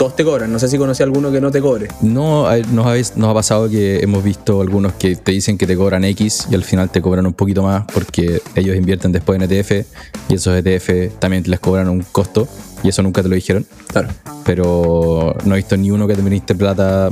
[0.00, 0.50] todos te cobran.
[0.50, 1.88] No sé si conocí a alguno que no te cobre.
[2.00, 5.76] No, nos ha, nos ha pasado que hemos visto algunos que te dicen que te
[5.76, 9.42] cobran X y al final te cobran un poquito más porque ellos invierten después en
[9.42, 9.86] ETF
[10.30, 12.48] y esos ETF también les cobran un costo
[12.82, 13.66] y eso nunca te lo dijeron.
[13.88, 14.08] Claro.
[14.46, 17.10] Pero no he visto ni uno que te administre plata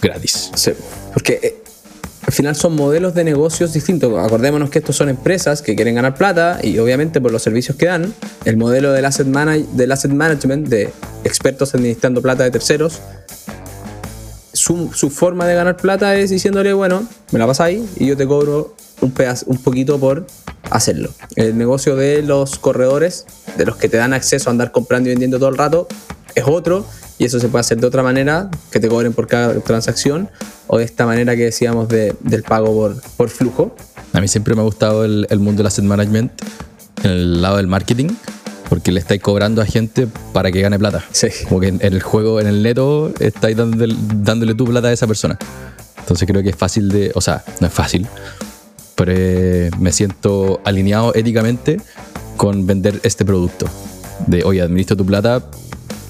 [0.00, 0.52] gratis.
[0.54, 0.70] Sí,
[1.12, 1.63] porque eh,
[2.26, 4.18] al final son modelos de negocios distintos.
[4.18, 7.86] Acordémonos que estos son empresas que quieren ganar plata y obviamente por los servicios que
[7.86, 8.14] dan,
[8.44, 10.90] el modelo del asset, manage- del asset management, de
[11.24, 13.00] expertos administrando plata de terceros,
[14.52, 18.74] su, forma de ganar plata es diciéndole, bueno, me la pasáis y yo te cobro
[19.00, 20.26] un, pedazo, un poquito por
[20.70, 21.10] hacerlo.
[21.36, 23.26] El negocio de los corredores,
[23.58, 25.88] de los que te dan acceso a andar comprando y vendiendo todo el rato,
[26.34, 26.86] es otro
[27.18, 30.28] y eso se puede hacer de otra manera, que te cobren por cada transacción
[30.66, 33.74] o de esta manera que decíamos de- del pago por, por flujo.
[34.12, 36.32] A mí siempre me ha gustado el, el mundo del asset management
[37.02, 38.08] en el lado del marketing
[38.68, 41.04] porque le estáis cobrando a gente para que gane plata.
[41.12, 41.28] Sí.
[41.48, 44.92] Como que en, en el juego, en el neto, estáis dándole, dándole tu plata a
[44.92, 45.38] esa persona.
[45.98, 47.12] Entonces creo que es fácil de.
[47.14, 48.06] O sea, no es fácil,
[48.94, 51.78] pero eh, me siento alineado éticamente
[52.36, 53.66] con vender este producto.
[54.26, 55.42] De, oye, administro tu plata,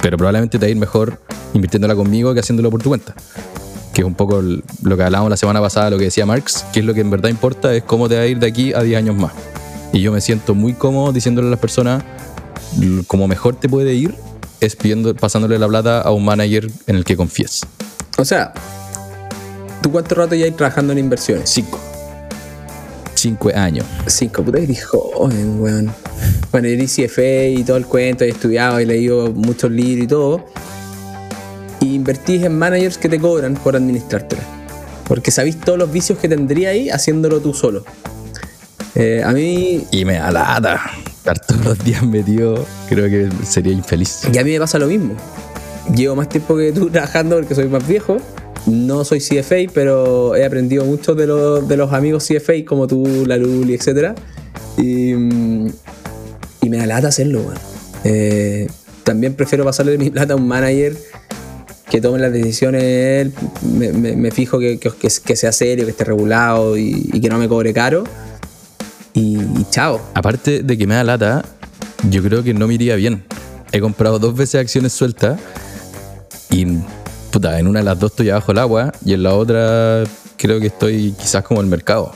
[0.04, 1.18] pero probablemente te va a ir mejor
[1.54, 3.14] invirtiéndola conmigo que haciéndolo por tu cuenta.
[3.94, 6.80] Que es un poco lo que hablábamos la semana pasada, lo que decía Marx, que
[6.80, 8.82] es lo que en verdad importa, es cómo te va a ir de aquí a
[8.82, 9.32] 10 años más.
[9.94, 12.04] Y yo me siento muy cómodo diciéndole a las personas,
[13.06, 14.14] como mejor te puede ir,
[14.60, 17.62] es pidiendo, pasándole la plata a un manager en el que confíes.
[18.18, 18.52] O sea,
[19.80, 21.48] ¿tú cuánto rato ya hay trabajando en inversiones?
[21.48, 21.80] Cinco.
[23.24, 23.86] Cinco años.
[24.06, 25.90] Cinco, puta, eres joven, weón.
[26.52, 30.44] Bueno, eres CFA y todo el cuento, he estudiado y leído muchos libros y todo.
[31.80, 34.42] Y invertís en managers que te cobran por administrártela.
[35.08, 37.86] Porque sabéis todos los vicios que tendría ahí haciéndolo tú solo.
[38.94, 40.82] Eh, a mí, Y me da lata.
[41.06, 44.20] Estar todos los días metido, creo que sería infeliz.
[44.30, 45.14] y a mí me pasa lo mismo.
[45.96, 48.18] Llevo más tiempo que tú trabajando porque soy más viejo.
[48.66, 53.24] No soy CFA, pero he aprendido mucho de los, de los amigos CFA como tú,
[53.26, 54.16] la Luli, etc.
[54.78, 57.58] Y, y me da lata hacerlo, weón.
[58.04, 58.66] Eh,
[59.02, 60.96] también prefiero pasarle mi plata a un manager
[61.90, 63.32] que tome las decisiones él.
[63.62, 67.74] Me, fijo que, que- sea serio, que esté regulado y, y que no me cobre
[67.74, 68.04] caro.
[69.12, 70.00] Y, y chao.
[70.14, 71.44] Aparte de que me da lata,
[72.10, 73.24] yo creo que no me iría bien.
[73.72, 75.38] He comprado dos veces acciones sueltas
[76.50, 76.66] y
[77.34, 80.04] puta, en una de las dos estoy abajo del agua y en la otra
[80.36, 82.12] creo que estoy quizás como el mercado.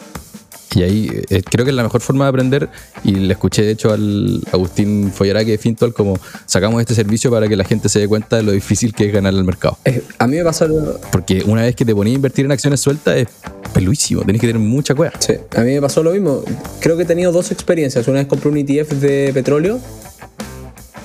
[0.76, 2.68] Y ahí eh, creo que es la mejor forma de aprender
[3.02, 6.16] y le escuché de hecho al Agustín Follaraque de Fintol como
[6.46, 9.12] sacamos este servicio para que la gente se dé cuenta de lo difícil que es
[9.12, 9.76] ganar el mercado.
[9.84, 12.52] Eh, a mí me pasa lo, Porque una vez que te ponías a invertir en
[12.52, 13.26] acciones sueltas es
[13.74, 15.14] peluísimo, tenés que tener mucha cueva.
[15.18, 16.44] Sí, a mí me pasó lo mismo.
[16.78, 18.06] Creo que he tenido dos experiencias.
[18.06, 19.80] Una vez compré un ETF de petróleo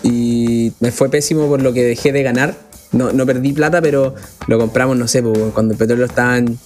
[0.04, 2.73] y me fue pésimo por lo que dejé de ganar.
[2.94, 4.14] No, no perdí plata, pero
[4.48, 5.22] lo compramos, no sé,
[5.54, 6.58] cuando el petróleo estaba en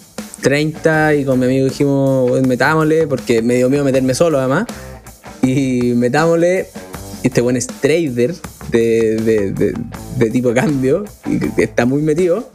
[0.42, 4.66] 30 y con mi amigo dijimos, "Bueno, metámosle, porque me dio miedo meterme solo además.
[5.42, 6.68] Y metámosle,
[7.24, 8.36] este buen es trader
[8.72, 9.74] de, de- de-
[10.18, 12.50] de tipo cambio, y está muy metido.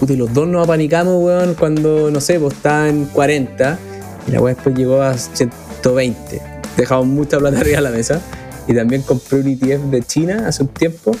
[0.00, 3.78] Puta, y los dos nos apanicamos, weón, cuando, no sé, pues estaba en 40
[4.26, 6.42] y la weá después llegó a 120.
[6.76, 8.20] Dejamos mucha plata arriba de la mesa.
[8.68, 11.12] Y también compré un ETF de China hace un tiempo.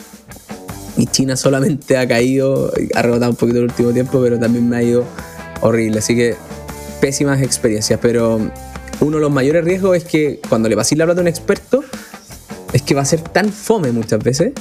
[0.96, 4.76] Y China solamente ha caído, ha rebotado un poquito el último tiempo, pero también me
[4.76, 5.04] ha ido
[5.62, 6.00] horrible.
[6.00, 6.36] Así que
[7.00, 7.98] pésimas experiencias.
[8.00, 8.40] Pero
[9.00, 11.82] uno de los mayores riesgos es que cuando le paséis la plata a un experto,
[12.72, 14.52] es que va a ser tan fome muchas veces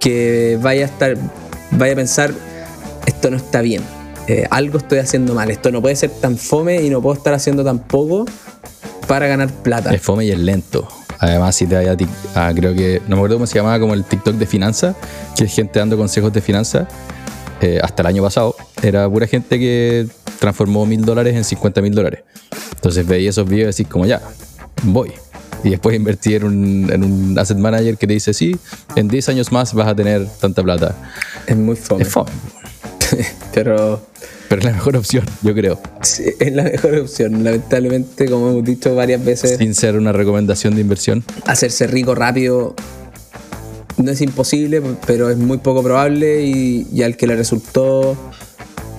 [0.00, 1.16] que vaya a estar,
[1.72, 2.32] vaya a pensar,
[3.06, 3.82] esto no está bien,
[4.28, 7.34] eh, algo estoy haciendo mal, esto no puede ser tan fome y no puedo estar
[7.34, 8.24] haciendo tan poco
[9.06, 9.94] para ganar plata.
[9.94, 10.88] Es fome y es lento.
[11.18, 11.96] Además, si te vaya
[12.34, 14.96] a, creo que, no me acuerdo cómo se llamaba, como el TikTok de finanzas,
[15.36, 16.86] que es gente dando consejos de finanzas.
[17.60, 20.06] eh, hasta el año pasado, era pura gente que
[20.38, 22.20] transformó mil dólares en 50 mil dólares.
[22.74, 24.20] Entonces veía esos videos y decís como ya,
[24.82, 25.12] voy.
[25.64, 28.56] Y después invertí en un, en un asset manager que te dice, sí,
[28.94, 30.94] en 10 años más vas a tener tanta plata.
[31.46, 32.02] Es muy fome.
[32.02, 32.30] Es fome,
[33.54, 34.00] Pero
[34.48, 35.80] pero es la mejor opción, yo creo.
[36.02, 37.42] sí, es la mejor opción.
[37.44, 41.24] Lamentablemente, como hemos dicho varias veces, Sin ser una recomendación de inversión.
[41.46, 42.74] hacerse rico rápido
[43.96, 48.16] no es imposible, pero es muy poco probable y, y al que le resultó,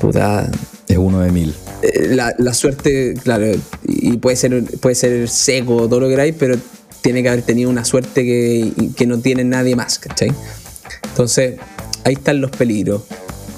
[0.02, 0.50] puta,
[0.88, 1.54] Es uno de mil.
[1.84, 3.46] eh, la, la suerte, claro,
[3.84, 6.56] y puede ser, puede ser seco, todo lo que queráis, pero
[7.02, 10.32] tiene que haber tenido una suerte que, que no tiene nadie más, ¿cachai?
[11.10, 11.56] Entonces,
[12.04, 13.04] ahí están los peligros.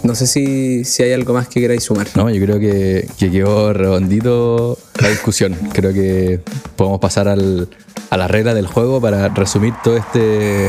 [0.03, 2.07] No sé si, si hay algo más que queráis sumar.
[2.15, 5.55] No, yo creo que, que quedó redondito la discusión.
[5.73, 6.39] Creo que
[6.75, 7.67] podemos pasar al,
[8.09, 10.67] a la regla del juego para resumir todo este,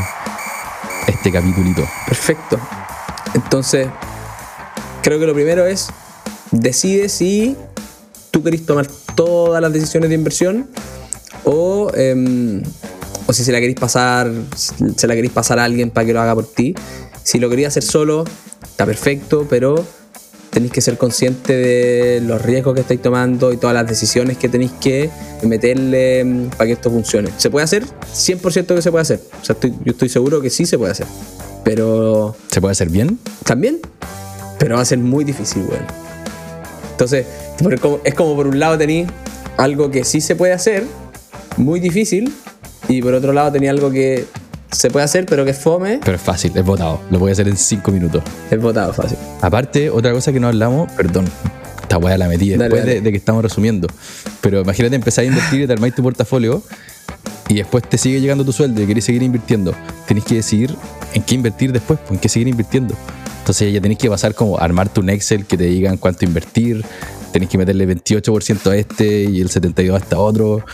[1.06, 1.82] este capitulito.
[2.06, 2.58] Perfecto.
[3.34, 3.88] Entonces,
[5.02, 5.88] creo que lo primero es,
[6.50, 7.56] decide si
[8.30, 10.68] tú querés tomar todas las decisiones de inversión
[11.44, 12.62] o, em,
[13.26, 14.30] o si se la queréis pasar,
[14.96, 16.74] se la queréis pasar a alguien para que lo haga por ti.
[17.22, 18.24] Si lo querías hacer solo,
[18.80, 19.84] está perfecto, pero
[20.50, 24.48] tenéis que ser consciente de los riesgos que estáis tomando y todas las decisiones que
[24.48, 25.10] tenéis que
[25.42, 27.30] meterle em, para que esto funcione.
[27.36, 27.84] ¿Se puede hacer?
[27.84, 29.20] 100% que se puede hacer.
[29.40, 31.06] O sea, estoy- yo estoy seguro que sí se puede hacer.
[31.62, 33.18] Pero ¿Se puede hacer bien?
[33.44, 33.80] también,
[34.58, 35.84] pero va a ser muy difícil, weón.
[36.92, 37.26] Entonces,
[38.04, 39.08] es como por un lado tenéis
[39.58, 40.84] algo que sí se puede hacer,
[41.58, 42.32] muy difícil,
[42.88, 44.24] y por otro lado tenéis algo que
[44.70, 47.00] se puede hacer, pero que fome, Pero es fácil, es votado.
[47.10, 48.22] Lo voy a hacer en 5 minutos.
[48.50, 49.18] es votado fácil.
[49.40, 51.26] Aparte, otra cosa que no hablamos, perdón,
[51.82, 52.94] esta weá la metí Dale, después dale.
[52.96, 53.88] De, de que estamos resumiendo.
[54.40, 56.62] Pero imagínate empezar a invertir y te armáis tu portafolio
[57.48, 59.74] y después te sigue llegando tu sueldo y querés seguir invirtiendo.
[60.06, 60.74] Tenés que decidir
[61.14, 62.94] en qué invertir después, pues, en qué seguir invirtiendo.
[63.40, 66.84] Entonces ya tenés que pasar como a armarte un Excel que te digan cuánto invertir,
[67.32, 70.64] tenés que meterle 28% a este y el 72% a este otro.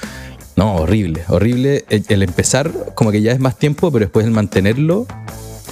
[0.57, 1.85] No, horrible, horrible.
[1.91, 5.07] El, el empezar como que ya es más tiempo, pero después el mantenerlo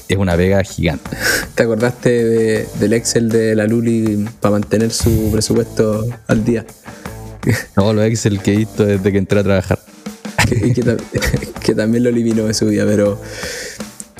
[0.08, 1.10] es una vega gigante.
[1.54, 6.66] ¿Te acordaste de- del Excel de la Luli para mantener su presupuesto al día?
[7.76, 9.78] No, lo Excel que he visto desde que entré a trabajar.
[10.46, 13.18] que, también lo eliminó de su vida, pero...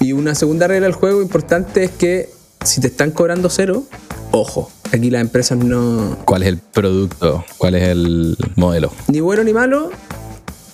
[0.01, 2.29] Y una segunda regla del juego importante es que
[2.65, 3.85] si te están cobrando cero,
[4.33, 6.19] ojo, aquí las empresas no...
[6.25, 7.45] ¿Cuál es el producto?
[7.59, 8.93] ¿Cuál es el modelo?
[9.09, 9.91] Ni bueno ni malo,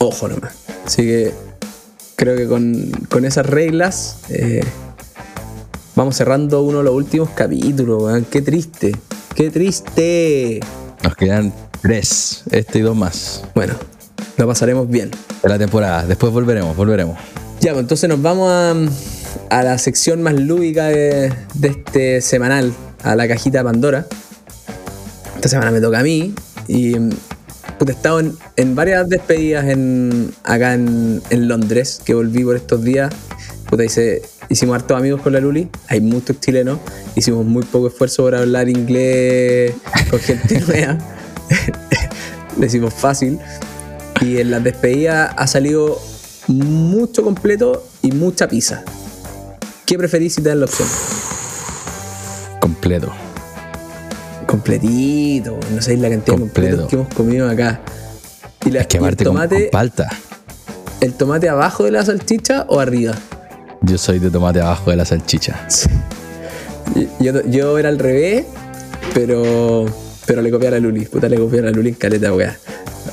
[0.00, 0.52] ojo nomás.
[0.86, 1.32] Así que
[2.16, 4.64] creo que con, con esas reglas eh,
[5.94, 8.24] vamos cerrando uno de los últimos capítulos, weón.
[8.24, 8.96] Qué triste,
[9.34, 10.60] qué triste.
[11.02, 13.74] Nos quedan tres, este y dos más Bueno,
[14.36, 15.10] lo pasaremos bien.
[15.42, 16.04] de la temporada.
[16.06, 17.16] Después volveremos, volveremos.
[17.60, 18.74] Ya, pues entonces nos vamos a,
[19.50, 22.72] a la sección más lúdica de, de este semanal,
[23.02, 24.06] a la cajita de Pandora.
[25.36, 26.34] Esta semana me toca a mí
[26.68, 26.94] y
[27.80, 32.54] puta, he estado en, en varias despedidas en, acá en, en Londres, que volví por
[32.56, 33.10] estos días.
[33.70, 34.20] Puta, hice-
[34.50, 36.78] hicimos hartos amigos con la Luli, hay muchos chilenos,
[37.16, 39.72] hicimos muy poco esfuerzo por hablar inglés
[40.10, 40.98] con gente nueva.
[42.58, 43.38] Lo hicimos fácil.
[44.20, 45.98] Y en las despedidas ha salido
[46.48, 48.84] mucho completo y mucha pizza.
[49.86, 50.86] ¿Qué preferís si te dan la opción?
[52.60, 53.10] Completo.
[54.50, 56.76] Completito, no sabéis la cantidad de Completo.
[56.76, 57.80] completos que hemos comido acá.
[58.66, 60.08] Y, la, Es que y el, con, tomate, con palta.
[61.00, 63.14] ¿El tomate abajo de la salchicha o arriba?
[63.82, 65.66] Yo soy de tomate abajo de la salchicha.
[67.20, 68.44] Yo, yo era al revés,
[69.14, 69.86] pero
[70.26, 71.06] pero le copié a la Luli.
[71.06, 72.56] Puta, le copié a la Luli en caleta, weá.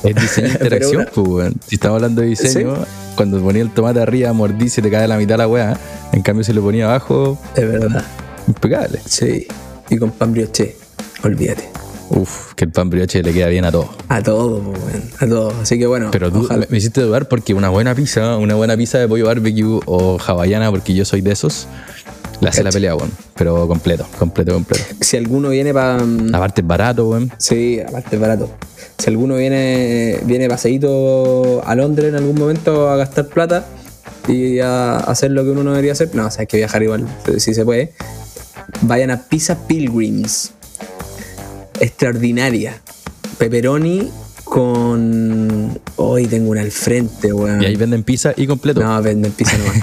[0.04, 1.54] Es diseño de interacción, una- pues, weón.
[1.66, 2.74] Si estamos hablando de diseño,
[3.16, 5.78] cuando ponía el tomate arriba, mordí se te cae la mitad la weá.
[6.12, 8.04] En cambio, si lo ponía abajo, Es verdad.
[8.46, 9.00] impecable.
[9.06, 9.46] Sí.
[9.88, 10.76] Y con pan brioche.
[11.22, 11.68] Olvídate.
[12.10, 13.90] Uf, que el pan brioche le queda bien a todo.
[14.08, 14.62] A todo.
[15.20, 15.52] A todo.
[15.60, 16.10] Así que bueno.
[16.10, 19.26] Pero tú ojalá- me, hiciste dudar porque una buena pizza, una buena pizza de pollo
[19.26, 21.66] barbecue o hawaiana, porque yo soy de esos,
[22.40, 23.10] le hace la pelea, weón.
[23.36, 24.84] Pero completo, completo, completo.
[25.00, 25.98] Si alguno viene para.
[26.32, 27.30] Aparte es barato, weón.
[27.36, 28.48] Sí, aparte es barato.
[28.96, 33.66] Si alguno viene, viene paseíto a Londres en algún momento a gastar plata
[34.26, 36.82] y a hacer lo que uno no debería hacer, no, o sea, hay que viajar
[36.82, 37.06] igual,
[37.36, 37.92] si se puede.
[38.82, 40.52] Vayan a Pizza Pilgrims.
[41.80, 42.80] Extraordinaria.
[43.38, 44.10] Pepperoni
[44.44, 45.78] con.
[45.96, 47.62] Hoy tengo una al frente, weón.
[47.62, 48.80] Y ahí venden pizza y completo.
[48.80, 49.76] No, venden pizza nomás.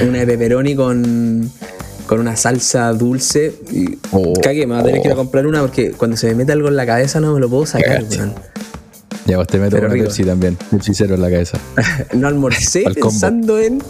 [0.08, 1.50] una de pepperoni con,
[2.06, 3.54] con una salsa dulce.
[3.70, 6.28] Y Oh, cague, me voy a tener que ir a comprar una porque cuando se
[6.28, 8.34] me mete algo en la cabeza no me lo puedo sacar, weón.
[9.26, 10.06] Ya vos te meto Pero una rico.
[10.06, 10.56] Pepsi también.
[10.70, 11.58] Pepsi cero en la cabeza.
[12.14, 13.82] No almorcé pensando en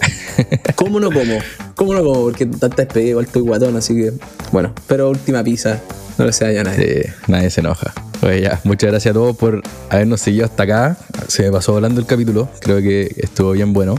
[0.75, 1.39] cómo no como.
[1.77, 2.23] ¿Cómo no como?
[2.23, 4.13] Porque tanta despedida, igual estoy guatón, así que.
[4.51, 5.81] Bueno, pero última pizza.
[6.19, 7.15] No le sea ya nadie.
[7.29, 7.95] Nadie se enoja.
[8.23, 10.97] Oye, ya, muchas gracias a todos por habernos seguido hasta acá.
[11.29, 12.49] Se me pasó volando el capítulo.
[12.61, 13.95] Creo que estuvo bien bueno.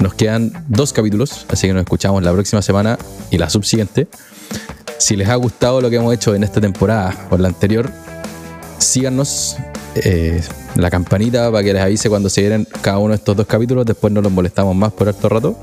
[0.00, 2.98] Nos quedan dos capítulos, así que nos escuchamos la próxima semana
[3.30, 4.08] y la subsiguiente.
[4.98, 7.90] Si les ha gustado lo que hemos hecho en esta temporada o en la anterior,
[8.78, 9.56] síganos
[9.96, 10.40] eh,
[10.76, 13.84] la campanita para que les avise cuando se vienen cada uno de estos dos capítulos.
[13.84, 15.58] Después no los molestamos más por harto rato.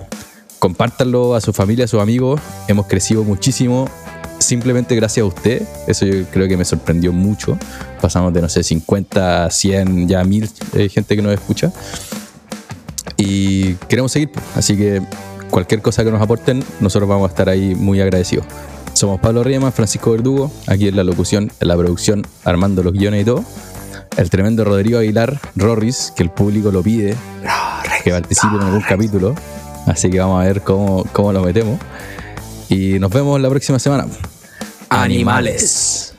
[0.60, 2.40] Compártanlo a su familia, a sus amigos.
[2.68, 3.90] Hemos crecido muchísimo
[4.40, 5.62] simplemente gracias a usted.
[5.88, 7.58] Eso yo creo que me sorprendió mucho.
[8.02, 11.72] Pasamos de, no sé, 50, 100, ya 1000 eh, gente que nos escucha.
[13.18, 14.32] Y queremos seguir.
[14.56, 15.02] Así que
[15.50, 18.46] cualquier cosa que nos aporten, nosotros vamos a estar ahí muy agradecidos.
[18.94, 23.24] Somos Pablo Riemann, Francisco Verdugo, aquí en la locución, en la producción, armando los guiones
[23.24, 23.44] y todo.
[24.16, 27.16] El tremendo Rodrigo Aguilar, Rorris, que el público lo pide,
[28.04, 29.36] que participe en algún capítulo.
[29.86, 31.78] Así que vamos a ver cómo, cómo lo metemos.
[32.70, 34.08] Y nos vemos la próxima semana.
[34.90, 36.14] Animales.